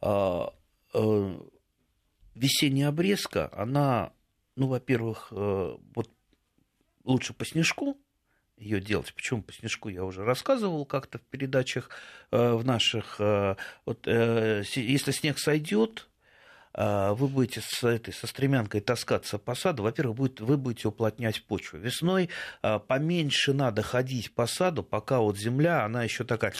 [0.00, 0.52] А,
[0.94, 1.40] э,
[2.40, 4.12] весенняя обрезка, она,
[4.56, 6.10] ну, во-первых, э, вот
[7.04, 7.98] лучше по снежку
[8.56, 9.14] ее делать.
[9.14, 11.90] Почему по снежку я уже рассказывал как-то в передачах
[12.30, 13.16] э, в наших.
[13.20, 16.06] Э, вот, если снег сойдет,
[16.72, 21.80] вы будете с этой со стремянкой таскаться по саду, во-первых, будет, вы будете уплотнять почву.
[21.80, 22.30] Весной
[22.86, 26.54] поменьше надо ходить по саду, пока вот земля, она еще такая,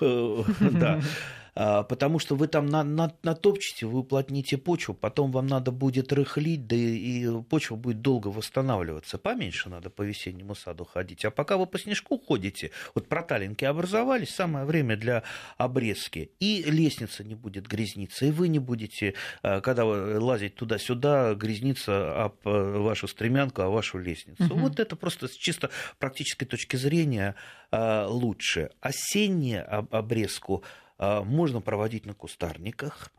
[0.00, 1.02] да,
[1.54, 6.66] потому что вы там на, на, натопчете, вы уплотните почву, потом вам надо будет рыхлить,
[6.66, 9.18] да и, и почва будет долго восстанавливаться.
[9.18, 11.24] Поменьше надо по весеннему саду ходить.
[11.24, 15.22] А пока вы по снежку ходите, вот проталинки образовались, самое время для
[15.56, 16.30] обрезки.
[16.40, 22.24] И лестница не будет грязниться, и вы не будете, а, когда вы лазить туда-сюда, грязниться
[22.24, 24.44] об э, вашу стремянку, о вашу лестницу.
[24.44, 24.54] Угу.
[24.58, 27.34] Вот это просто с чисто практической точки зрения
[27.70, 28.70] а, лучше.
[28.80, 33.10] Осеннюю обрезку а, можно проводить на кустарниках,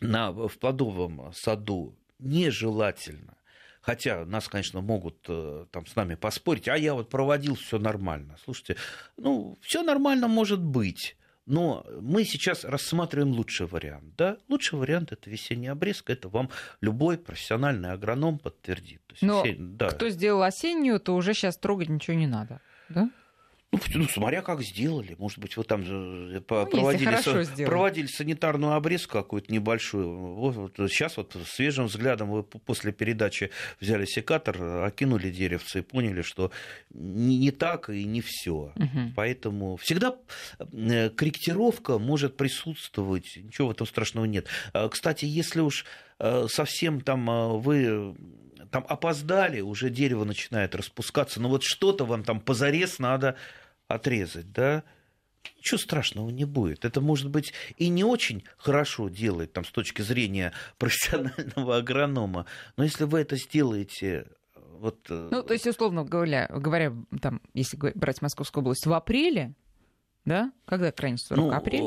[0.00, 3.38] на, в плодовом саду нежелательно.
[3.80, 8.36] Хотя нас, конечно, могут э, там с нами поспорить, а я вот проводил, все нормально.
[8.44, 8.76] Слушайте,
[9.16, 11.16] ну, все нормально может быть.
[11.46, 14.14] Но мы сейчас рассматриваем лучший вариант.
[14.18, 14.36] Да?
[14.48, 16.12] Лучший вариант это весенняя обрезка.
[16.12, 16.50] Это вам
[16.82, 19.00] любой профессиональный агроном подтвердит.
[19.22, 19.78] Но весен...
[19.78, 19.88] да.
[19.88, 22.60] кто сделал осеннюю, то уже сейчас трогать ничего не надо.
[22.90, 23.10] Да?
[23.70, 25.14] Ну, ну, смотря как сделали.
[25.18, 30.34] Может быть, вы там ну, проводили, со, проводили санитарную обрезку какую-то небольшую.
[30.34, 36.22] Вот, вот, сейчас вот свежим взглядом вы после передачи взяли секатор, окинули деревце и поняли,
[36.22, 36.50] что
[36.90, 38.72] не, не так и не все.
[38.74, 39.12] Угу.
[39.14, 40.16] Поэтому всегда
[40.58, 43.36] э, корректировка может присутствовать.
[43.36, 44.46] Ничего в этом страшного нет.
[44.72, 45.84] А, кстати, если уж
[46.18, 48.16] э, совсем там э, вы
[48.70, 53.36] там опоздали, уже дерево начинает распускаться, но вот что-то вам там позарез надо
[53.86, 54.84] отрезать, да,
[55.56, 56.84] ничего страшного не будет.
[56.84, 62.84] Это, может быть, и не очень хорошо делает там, с точки зрения профессионального агронома, но
[62.84, 64.26] если вы это сделаете
[64.78, 65.06] вот...
[65.10, 69.54] Э, ну, то есть, условно говоря, говоря там, если брать Московскую область, в апреле,
[70.24, 70.52] да?
[70.66, 71.38] Когда крайний срок?
[71.38, 71.82] Ну, Апрель?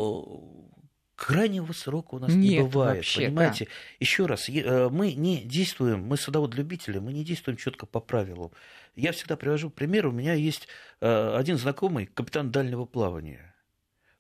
[1.22, 2.98] Крайнего срока у нас Нет, не бывает.
[2.98, 3.66] Вообще, понимаете?
[3.66, 3.72] Да.
[4.00, 8.52] Еще раз, э, мы не действуем, мы садовод-любители, мы не действуем четко по правилам.
[8.96, 10.08] Я всегда привожу пример.
[10.08, 10.68] У меня есть
[11.00, 13.54] э, один знакомый, капитан дальнего плавания.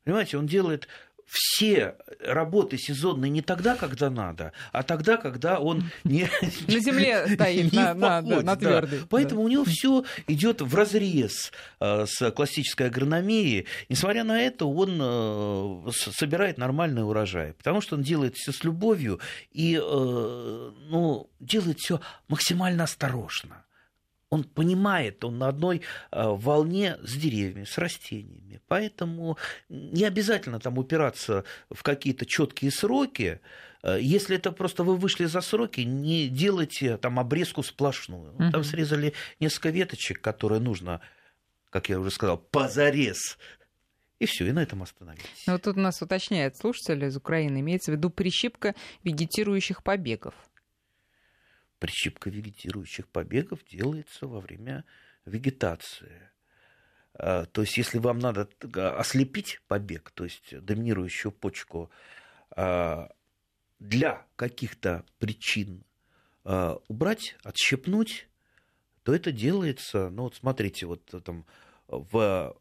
[0.03, 0.87] Понимаете, он делает
[1.32, 6.30] все работы сезонные не тогда, когда надо, а тогда, когда он не
[6.67, 9.00] на земле стоит, на, на, на твердый.
[9.00, 9.06] Да.
[9.10, 9.46] Поэтому да.
[9.46, 13.65] у него все идет в разрез э, с классической агрономией.
[13.88, 19.22] Несмотря на это, он э, собирает нормальный урожай, потому что он делает все с любовью
[19.54, 23.63] и э, ну, делает все максимально осторожно
[24.32, 28.62] он понимает, он на одной э, волне с деревьями, с растениями.
[28.67, 29.38] Поэтому
[29.70, 33.41] не обязательно там упираться в какие-то четкие сроки.
[33.84, 38.34] Э, если это просто вы вышли за сроки, не делайте там обрезку сплошную.
[38.36, 38.52] Угу.
[38.52, 41.02] Там срезали несколько веточек, которые нужно,
[41.70, 43.38] как я уже сказал, позарез
[44.20, 45.44] и все, и на этом остановились.
[45.46, 50.36] Ну, вот тут у нас уточняет слушатель из Украины, имеется в виду прищипка вегетирующих побегов
[51.82, 54.86] прищипка вегетирующих побегов делается во время
[55.26, 56.30] вегетации.
[57.15, 58.48] А, то есть, если вам надо
[59.00, 61.89] ослепить побег, то есть доминирующую почку,
[62.52, 63.10] а,
[63.80, 65.84] для каких-то причин
[66.44, 68.28] а, убрать, отщепнуть,
[69.02, 71.48] то это делается, ну вот смотрите, вот там
[71.88, 72.56] в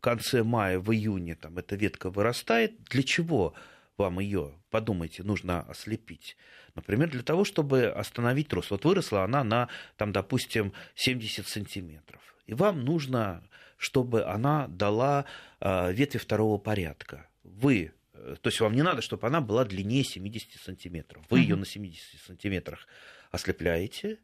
[0.00, 2.82] конце мая, в июне там эта ветка вырастает.
[2.84, 3.52] Для чего
[3.98, 6.36] вам ее, подумайте, нужно ослепить?
[6.74, 8.70] Например, для того, чтобы остановить рост.
[8.70, 12.20] Вот выросла она на, там, допустим, 70 сантиметров.
[12.46, 13.42] И вам нужно,
[13.76, 15.26] чтобы она дала
[15.60, 17.28] э, ветви второго порядка.
[17.44, 21.24] Вы э, то есть вам не надо, чтобы она была длиннее 70 сантиметров.
[21.28, 22.86] Вы ее на 70 сантиметрах
[23.30, 24.18] ослепляете,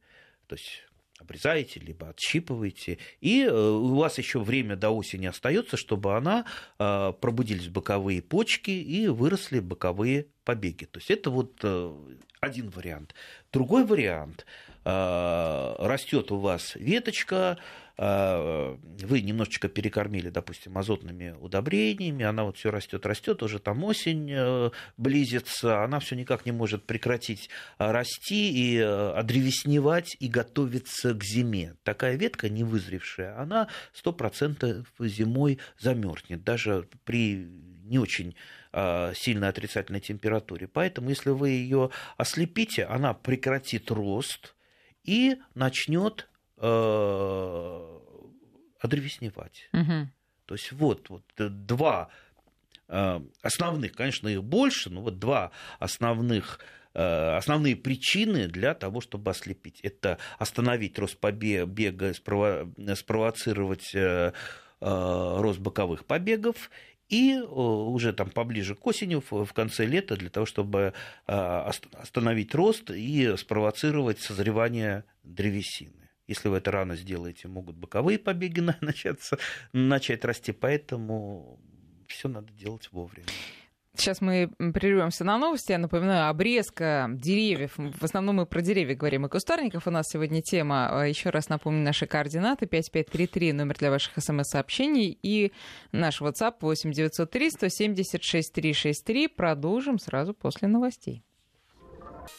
[0.46, 0.87] то есть
[1.18, 6.44] обрезаете, либо отщипываете, и э, у вас еще время до осени остается, чтобы она
[6.78, 10.84] э, пробудились боковые почки и выросли боковые побеги.
[10.84, 11.94] То есть это вот э,
[12.40, 13.14] один вариант.
[13.52, 14.46] Другой вариант
[14.84, 17.58] растет у вас веточка,
[17.98, 24.70] вы немножечко перекормили, допустим, азотными удобрениями, она вот все растет, растет, уже там осень э,
[24.96, 31.74] близится, она все никак не может прекратить расти и одревесневать и готовиться к зиме.
[31.82, 33.66] Такая ветка не вызревшая, она
[34.00, 37.48] 100% зимой замерзнет, даже при
[37.84, 38.36] не очень
[39.14, 40.68] сильно отрицательной температуре.
[40.68, 44.54] Поэтому, если вы ее ослепите, она прекратит рост
[45.04, 46.37] и начнет э,
[48.80, 49.68] одревесневать.
[49.72, 50.08] Угу.
[50.46, 52.08] То есть вот, вот два
[52.88, 56.60] э, основных, конечно, их больше, но вот два основных
[56.94, 59.80] э, основные причины для того, чтобы ослепить.
[59.82, 64.32] Это остановить рост побега, спровоцировать э,
[64.80, 66.70] рост боковых побегов
[67.10, 70.92] и уже там поближе к осени, в конце лета, для того, чтобы
[71.26, 76.07] остановить рост и спровоцировать созревание древесины.
[76.28, 79.38] Если вы это рано сделаете, могут боковые побеги начаться,
[79.72, 81.58] начать расти, поэтому
[82.06, 83.26] все надо делать вовремя.
[83.96, 85.72] Сейчас мы прервемся на новости.
[85.72, 87.72] Я напоминаю, обрезка деревьев.
[87.76, 89.88] В основном мы про деревья говорим и кустарников.
[89.88, 90.88] У нас сегодня тема.
[90.88, 92.66] А, Еще раз напомню наши координаты.
[92.66, 95.18] 5533, номер для ваших смс-сообщений.
[95.20, 95.52] И
[95.90, 99.26] наш WhatsApp 8903 176 363.
[99.26, 101.24] Продолжим сразу после новостей.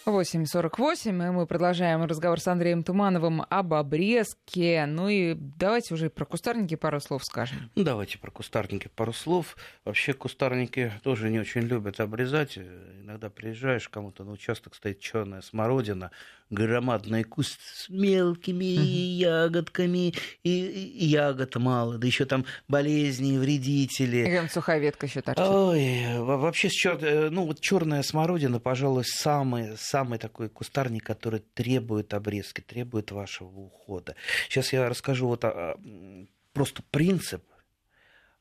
[0.05, 4.85] 8.48, и мы продолжаем разговор с Андреем Тумановым об обрезке.
[4.87, 7.71] Ну и давайте уже про кустарники пару слов скажем.
[7.75, 9.55] Ну, давайте про кустарники пару слов.
[9.85, 12.57] Вообще кустарники тоже не очень любят обрезать.
[12.57, 16.11] Иногда приезжаешь, кому-то на участок стоит черная смородина,
[16.50, 24.30] громадный куст с мелкими ягодками, и, и ягод мало, да еще там болезни, вредители.
[24.30, 25.45] И там сухая ветка еще торчит.
[25.45, 27.30] Ой, вообще, чер...
[27.32, 34.16] ну, вот черная смородина, пожалуй, самый, самый такой кустарник, который требует обрезки, требует вашего ухода.
[34.47, 35.78] Сейчас я расскажу вот о...
[36.54, 37.43] просто принцип,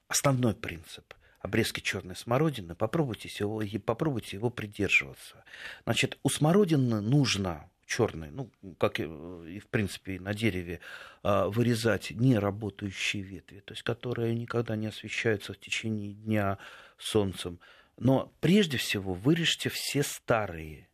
[0.09, 5.45] основной принцип обрезки черной смородины, попробуйте его, попробуйте его придерживаться.
[5.85, 10.81] Значит, у смородины нужно черной, ну, как и, в принципе, на дереве,
[11.23, 16.59] а, вырезать неработающие ветви, то есть которые никогда не освещаются в течение дня
[16.99, 17.59] солнцем.
[17.97, 20.89] Но прежде всего вырежьте все старые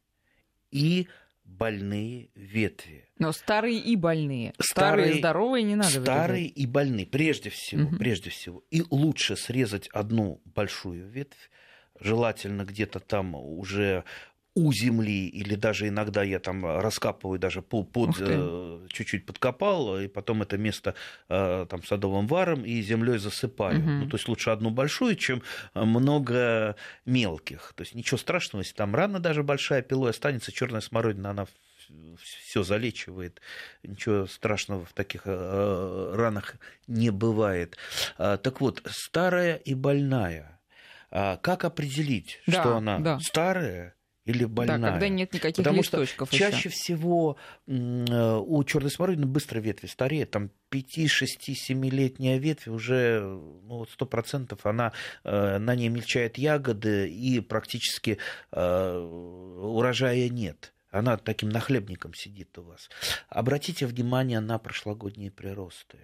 [0.71, 1.09] и
[1.45, 3.09] больные ветви.
[3.19, 4.55] Но старые и больные.
[4.59, 6.59] Старые, старые здоровые не надо Старые вырезать.
[6.59, 7.97] и больные, прежде всего, угу.
[7.97, 8.65] прежде всего.
[8.71, 11.51] И лучше срезать одну большую ветвь,
[12.01, 14.05] желательно где-то там уже
[14.55, 20.43] у земли, или даже иногда я там раскапываю, даже под, э, чуть-чуть подкопал, и потом
[20.43, 20.95] это место
[21.29, 23.81] э, там садовым варом и землей засыпаю.
[23.81, 23.91] Угу.
[23.91, 25.43] Ну, то есть лучше одну большую, чем
[25.75, 27.73] много мелких.
[27.75, 31.47] То есть ничего страшного, если там рана даже большая пилой останется, черная смородина, она
[32.23, 33.41] все залечивает,
[33.83, 36.55] ничего страшного в таких э, ранах
[36.87, 37.77] не бывает.
[38.19, 40.61] А, так вот, старая и больная.
[41.11, 43.19] А, как определить, да, что она да.
[43.21, 43.95] старая
[44.25, 44.79] или больная.
[44.79, 46.29] Да, когда нет никаких Потому листочков.
[46.29, 52.69] Что чаще всего э, у черной смородины быстро ветви стареют, там 5, 6, 7-летняя ветвь
[52.69, 54.93] уже ну, 100% она,
[55.25, 58.19] э, на ней мельчает ягоды и практически
[58.51, 60.73] э, урожая нет.
[60.91, 62.89] Она таким нахлебником сидит у вас.
[63.29, 65.99] Обратите внимание на прошлогодние приросты.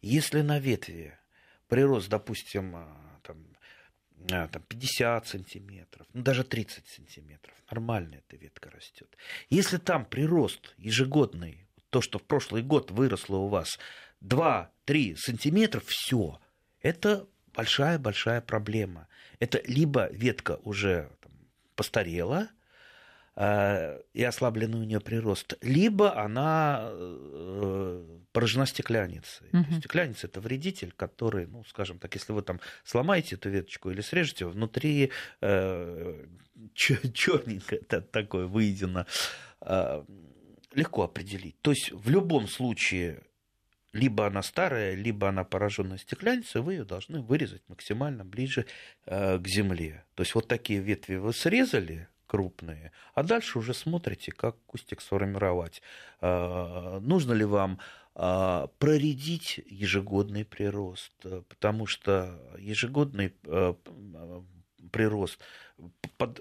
[0.00, 1.18] Если на ветви
[1.66, 2.76] прирост, допустим,
[3.22, 3.38] там,
[4.28, 7.54] там 50 сантиметров, ну даже 30 сантиметров.
[7.70, 9.16] Нормально эта ветка растет.
[9.50, 13.78] Если там прирост ежегодный, то, что в прошлый год выросло у вас
[14.22, 16.40] 2-3 сантиметра, все,
[16.80, 19.08] это большая-большая проблема.
[19.38, 21.32] Это либо ветка уже там,
[21.76, 22.50] постарела,
[23.36, 29.48] и ослабленный у нее прирост, либо она э, поражена стеклянницей.
[29.52, 29.80] Угу.
[29.80, 34.46] Стеклянница это вредитель, который, ну, скажем так, если вы там сломаете эту веточку или срежете,
[34.46, 35.10] внутри
[35.40, 36.26] э,
[36.74, 39.06] черненькое такое выедено,
[39.62, 40.04] э,
[40.72, 41.60] легко определить.
[41.60, 43.22] То есть в любом случае
[43.92, 48.66] либо она старая, либо она пораженная стеклянницей, вы ее должны вырезать максимально ближе
[49.06, 50.04] э, к земле.
[50.16, 52.92] То есть вот такие ветви вы срезали, крупные.
[53.14, 55.82] А дальше уже смотрите, как кустик сформировать.
[56.20, 57.78] А, нужно ли вам
[58.14, 61.12] а, проредить ежегодный прирост,
[61.48, 63.76] потому что ежегодный а,
[64.90, 65.40] прирост,
[66.18, 66.40] под,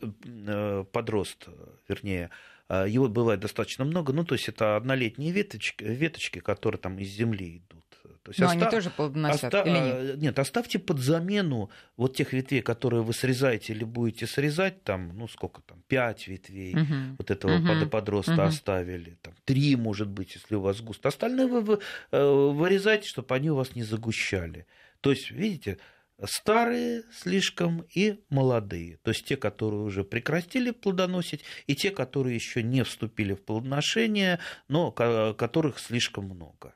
[0.91, 1.47] подрост,
[1.87, 2.29] вернее,
[2.69, 7.57] его бывает достаточно много, ну, то есть это однолетние веточки, веточки, которые там из земли
[7.57, 8.57] идут То есть Но оста...
[8.57, 9.61] они тоже плодоносят оста...
[9.61, 10.17] или нет?
[10.17, 15.27] Нет, оставьте под замену вот тех ветвей, которые вы срезаете или будете срезать, там, ну
[15.27, 17.15] сколько там, пять ветвей угу.
[17.17, 17.89] вот этого угу.
[17.89, 18.41] подроста угу.
[18.41, 21.09] оставили, там, три, может быть, если у вас густо.
[21.09, 21.79] Остальное вы,
[22.11, 24.67] э, вырезайте, чтобы они у вас не загущали.
[25.01, 25.79] То есть, видите,
[26.23, 28.97] старые слишком и молодые.
[29.03, 34.39] То есть те, которые уже прекратили плодоносить, и те, которые еще не вступили в плодоношение,
[34.67, 36.75] но которых слишком много.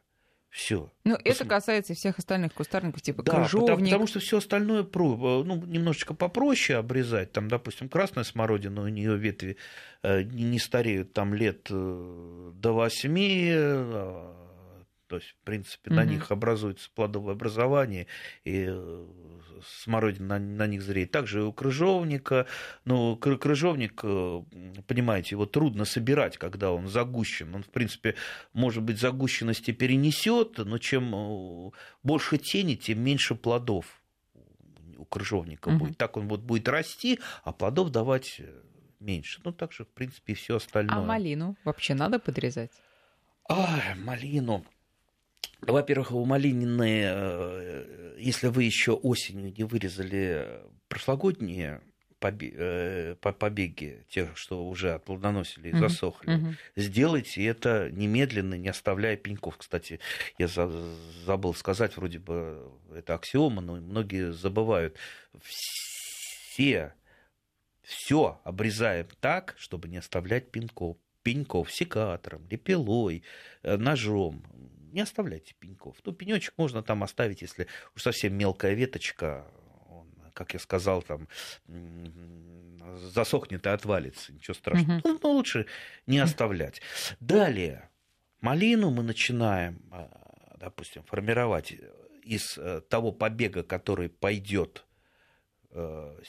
[0.58, 0.92] Все.
[1.04, 3.68] Ну, это касается всех остальных кустарников, типа да, крыжовник.
[3.68, 4.82] Потому, потому что все остальное
[5.44, 7.32] ну, немножечко попроще обрезать.
[7.32, 9.58] Там, допустим, красная смородина, у нее ветви
[10.02, 13.52] э, не стареют там лет э, до восьми
[15.08, 15.96] то есть, в принципе, угу.
[15.96, 18.08] на них образуется плодовое образование,
[18.44, 19.06] и э,
[19.66, 21.12] смородина на, на них зреет.
[21.12, 22.46] Также и у крыжовника.
[22.86, 24.44] Ну, крыжовник, э,
[24.86, 27.56] понимаете, его трудно собирать, когда он загущен.
[27.56, 28.16] Он, в принципе,
[28.54, 31.72] может быть, загущенности перенесет, но чем э,
[32.04, 33.86] больше тени, тем меньше плодов
[34.98, 35.78] у крыжовника угу.
[35.78, 35.98] будет.
[35.98, 38.42] Так он вот будет расти, а плодов давать
[39.00, 39.40] меньше.
[39.44, 40.98] Ну, так же, в принципе, и все остальное.
[40.98, 42.72] А малину вообще надо подрезать?
[43.48, 44.66] А, малину.
[45.62, 51.82] Во-первых, у малинины, э, если вы еще осенью не вырезали прошлогодние
[52.22, 55.80] э, побеги, тех, что уже отплодоносили и uh-huh.
[55.80, 56.56] засохли, uh-huh.
[56.76, 59.58] сделайте это немедленно, не оставляя пеньков.
[59.58, 60.00] Кстати,
[60.38, 64.96] я забыл сказать, вроде бы это аксиома, но многие забывают.
[65.42, 66.94] Все,
[67.82, 73.22] все обрезаем так, чтобы не оставлять пеньков пеньков секатором, лепилой,
[73.64, 74.46] э, ножом
[74.98, 75.96] не оставляйте пеньков.
[76.04, 79.46] Ну, пенечек можно там оставить, если уж совсем мелкая веточка,
[79.90, 81.28] он, как я сказал, там
[82.98, 84.98] засохнет и отвалится, ничего страшного.
[84.98, 85.20] Угу.
[85.22, 85.68] Ну, лучше
[86.08, 86.82] не оставлять.
[87.20, 87.90] Далее,
[88.42, 91.76] малину мы начинаем, а, допустим, формировать
[92.24, 94.84] из э, того побега, который пойдет
[95.70, 96.20] э,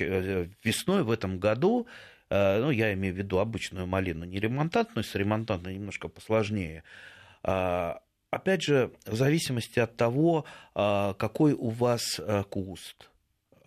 [0.00, 1.86] э, весной в этом году,
[2.30, 6.82] ну, я имею в виду обычную малину, не ремонтантную, с ремонтантной немножко посложнее,
[7.46, 8.00] а,
[8.34, 13.10] опять же, в зависимости от того, а, какой у вас а, куст,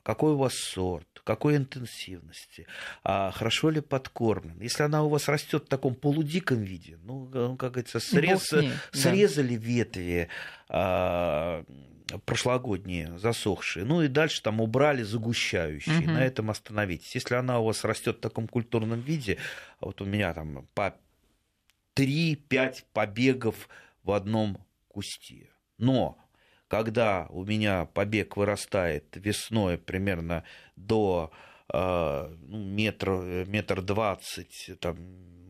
[0.03, 2.67] какой у вас сорт, какой интенсивности,
[3.03, 4.59] а хорошо ли подкормлен.
[4.61, 8.71] Если она у вас растет в таком полудиком виде, ну, ну как говорится, срез, ней,
[8.91, 9.63] срезали да.
[9.63, 10.29] ветви
[10.69, 11.63] а,
[12.25, 16.11] прошлогодние, засохшие, ну и дальше там убрали загущающие, угу.
[16.11, 17.15] на этом остановитесь.
[17.15, 19.37] Если она у вас растет в таком культурном виде,
[19.81, 20.95] вот у меня там по
[21.97, 23.67] 3-5 побегов
[24.07, 25.51] в одном кусте.
[25.77, 26.17] Но
[26.69, 30.43] когда у меня побег вырастает весной примерно
[30.75, 31.31] до
[31.71, 34.97] э, ну, метр, метр двадцать, там,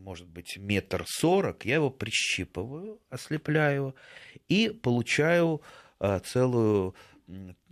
[0.02, 3.94] может быть, метр сорок, я его прищипываю, ослепляю
[4.48, 5.62] и получаю
[6.00, 6.96] э, целую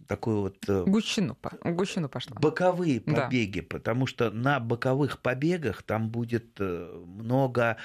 [0.06, 0.56] такую вот...
[0.68, 2.36] Э, гущину, гущину пошла.
[2.40, 3.66] Боковые побеги, да.
[3.68, 7.76] потому что на боковых побегах там будет много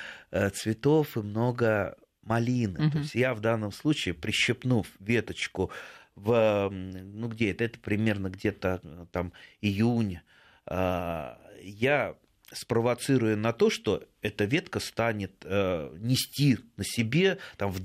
[0.53, 2.79] цветов и много малины.
[2.79, 2.91] Угу.
[2.91, 5.71] То есть я в данном случае, прищепнув веточку
[6.15, 10.19] в, ну где это, это примерно где-то э, там июнь,
[10.65, 12.15] а, я
[12.53, 17.81] спровоцируя на то, что эта ветка станет э, нести на себе там, в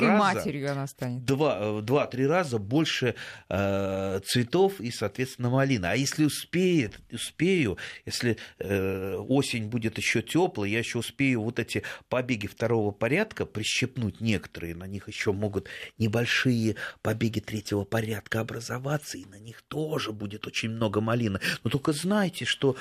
[0.00, 0.18] раза...
[0.18, 1.24] матерью она станет.
[1.24, 3.14] Два, э, два-три раза больше
[3.48, 5.92] э, цветов и, соответственно, малина.
[5.92, 11.82] А если успеет, успею, если э, осень будет еще теплая, я еще успею вот эти
[12.08, 19.24] побеги второго порядка прищепнуть некоторые, на них еще могут небольшие побеги третьего порядка образоваться, и
[19.24, 21.40] на них тоже будет очень много малины.
[21.62, 22.76] Но только знайте, что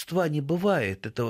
[0.00, 1.06] волшебства не бывает.
[1.06, 1.24] Это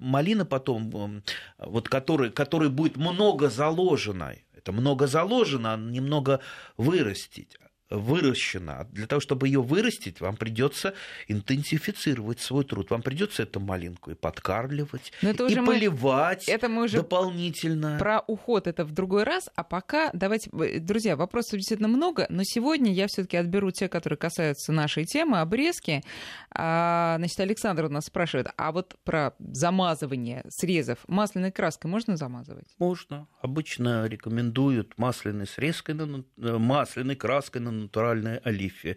[0.00, 1.22] малина потом,
[1.58, 6.40] вот который, который будет много заложено, это много заложено, а немного
[6.76, 7.56] вырастить
[7.92, 8.88] выращена.
[8.92, 10.94] Для того, чтобы ее вырастить, вам придется
[11.28, 12.90] интенсифицировать свой труд.
[12.90, 17.98] Вам придется эту малинку и подкармливать, и поливать мы, это мы уже дополнительно.
[17.98, 19.48] Про уход это в другой раз.
[19.54, 24.72] А пока давайте, друзья, вопросов действительно много, но сегодня я все-таки отберу те, которые касаются
[24.72, 26.02] нашей темы, обрезки.
[26.50, 32.66] А, значит, Александр у нас спрашивает, а вот про замазывание срезов масляной краской можно замазывать?
[32.78, 33.28] Можно.
[33.40, 35.94] Обычно рекомендуют масляной срезкой,
[36.36, 38.96] масляной краской на натуральная олифия.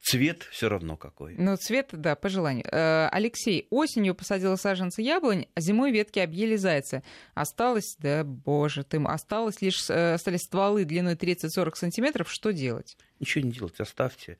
[0.00, 1.34] Цвет все равно какой.
[1.38, 2.66] Ну, цвет, да, по желанию.
[2.70, 7.02] Э, Алексей, осенью посадила саженцы яблонь, а зимой ветки объели зайцы.
[7.32, 12.30] Осталось, да боже ты, осталось лишь, э, остались стволы длиной 30-40 сантиметров.
[12.30, 12.98] Что делать?
[13.18, 14.36] Ничего не делать, оставьте.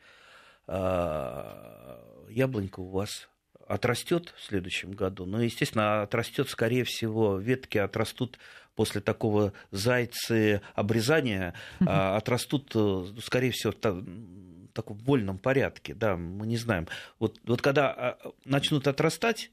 [0.66, 3.28] А, яблонька у вас
[3.66, 5.26] отрастет в следующем году.
[5.26, 8.38] Но, естественно, отрастет, скорее всего, ветки отрастут
[8.74, 15.94] после такого зайцы обрезания, а отрастут, э, скорее всего, в таком вольном порядке.
[15.94, 16.88] Да, мы не знаем.
[17.18, 19.50] Вот, вот когда а, начнут отрастать,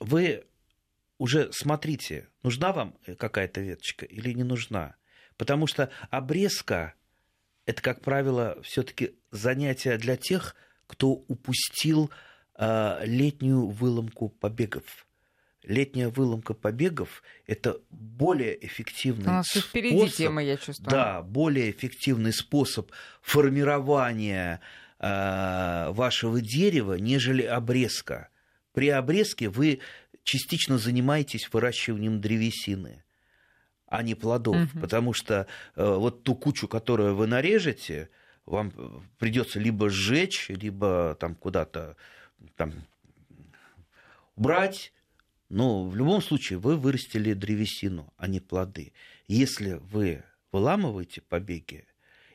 [0.00, 0.44] вы
[1.18, 4.96] уже смотрите, нужна вам какая-то веточка или не нужна.
[5.36, 6.94] Потому что обрезка–
[7.66, 10.56] это, как правило, все-таки занятие для тех,
[10.86, 12.14] кто упустил э,
[12.58, 15.06] летнюю выломку побегов.
[15.62, 20.90] Летняя выломка побегов– это более эффективный У нас способ, впереди тема, я чувствую.
[20.90, 22.90] Да, более эффективный способ
[23.20, 24.60] формирования
[24.98, 28.28] э, вашего дерева, нежели обрезка.
[28.72, 29.80] При обрезке вы
[30.22, 33.04] частично занимаетесь выращиванием древесины
[33.90, 34.56] а не плодов.
[34.56, 34.80] Угу.
[34.80, 38.10] Потому что э, вот ту кучу, которую вы нарежете,
[38.46, 38.72] вам
[39.18, 41.96] придется либо сжечь, либо там куда-то
[42.56, 42.72] там,
[44.36, 44.92] убрать.
[45.48, 48.92] Но в любом случае вы вырастили древесину, а не плоды.
[49.28, 50.22] Если вы
[50.52, 51.86] выламываете побеги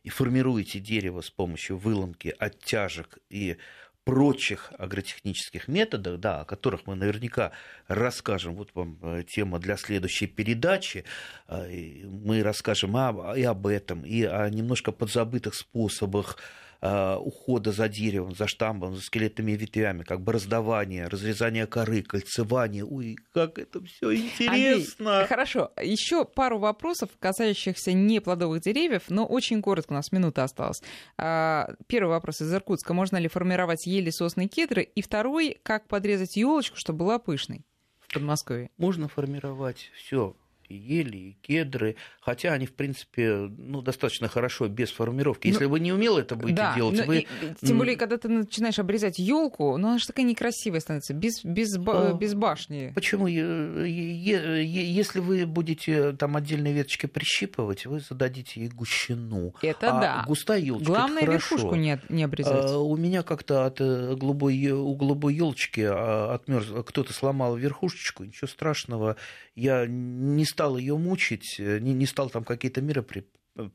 [0.02, 3.58] и формируете дерево с помощью выломки, оттяжек и
[4.04, 7.52] прочих агротехнических методах, да, о которых мы наверняка
[7.88, 11.06] расскажем, вот вам э, тема для следующей передачи,
[11.48, 12.98] э, мы расскажем
[13.36, 16.38] и об этом, и о немножко подзабытых способах
[16.84, 22.86] ухода за деревом, за штамбом, за скелетными ветвями, как бы раздавание, разрезание коры, кольцевание.
[22.86, 25.14] Ой, как это все интересно.
[25.14, 25.72] Андрей, хорошо.
[25.82, 30.82] Еще пару вопросов, касающихся не плодовых деревьев, но очень коротко, у нас минута осталась.
[31.18, 32.94] А, первый вопрос из Иркутска.
[32.94, 34.84] Можно ли формировать ели, сосны, кедры?
[34.84, 37.66] И второй, как подрезать елочку, чтобы была пышной?
[38.00, 38.70] в Подмосковье.
[38.78, 40.36] Можно формировать все
[40.74, 45.48] и ели, и кедры, хотя они, в принципе, ну, достаточно хорошо без формировки.
[45.48, 47.20] Если ну, вы не умел это будете да, делать, ну, вы...
[47.20, 47.28] И,
[47.66, 51.78] тем более, когда ты начинаешь обрезать елку, ну, она же такая некрасивая становится, без, без,
[51.78, 52.92] а, без башни.
[52.96, 53.28] Почему?
[53.28, 59.54] Если вы будете там отдельные веточки прищипывать, вы зададите ей гущину.
[59.62, 60.24] Это а да.
[60.28, 62.72] густая елочка Главное, верхушку не, не обрезать.
[62.72, 68.24] А, у меня как-то от э, голубой, у голубой елочки а, отмерз, кто-то сломал верхушечку,
[68.24, 69.18] ничего страшного.
[69.56, 73.26] Я не стал ее мучить, э, не, не стал там какие-то меры при,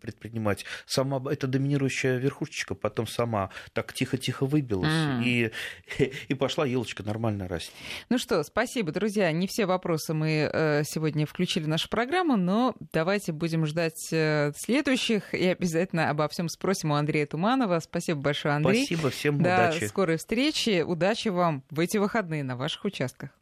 [0.00, 0.64] предпринимать.
[0.86, 5.24] Сама эта доминирующая верхушечка потом сама так тихо-тихо выбилась mm.
[5.24, 5.52] и,
[6.28, 7.72] и пошла елочка нормально расти.
[8.08, 9.30] Ну что, спасибо, друзья.
[9.32, 14.52] Не все вопросы мы э, сегодня включили в нашу программу, но давайте будем ждать э,
[14.56, 17.80] следующих и обязательно обо всем спросим у Андрея Туманова.
[17.80, 18.84] Спасибо большое, Андрей.
[18.84, 19.80] Спасибо, всем До удачи.
[19.80, 20.82] До скорой встречи.
[20.82, 23.37] Удачи вам в эти выходные на ваших участках.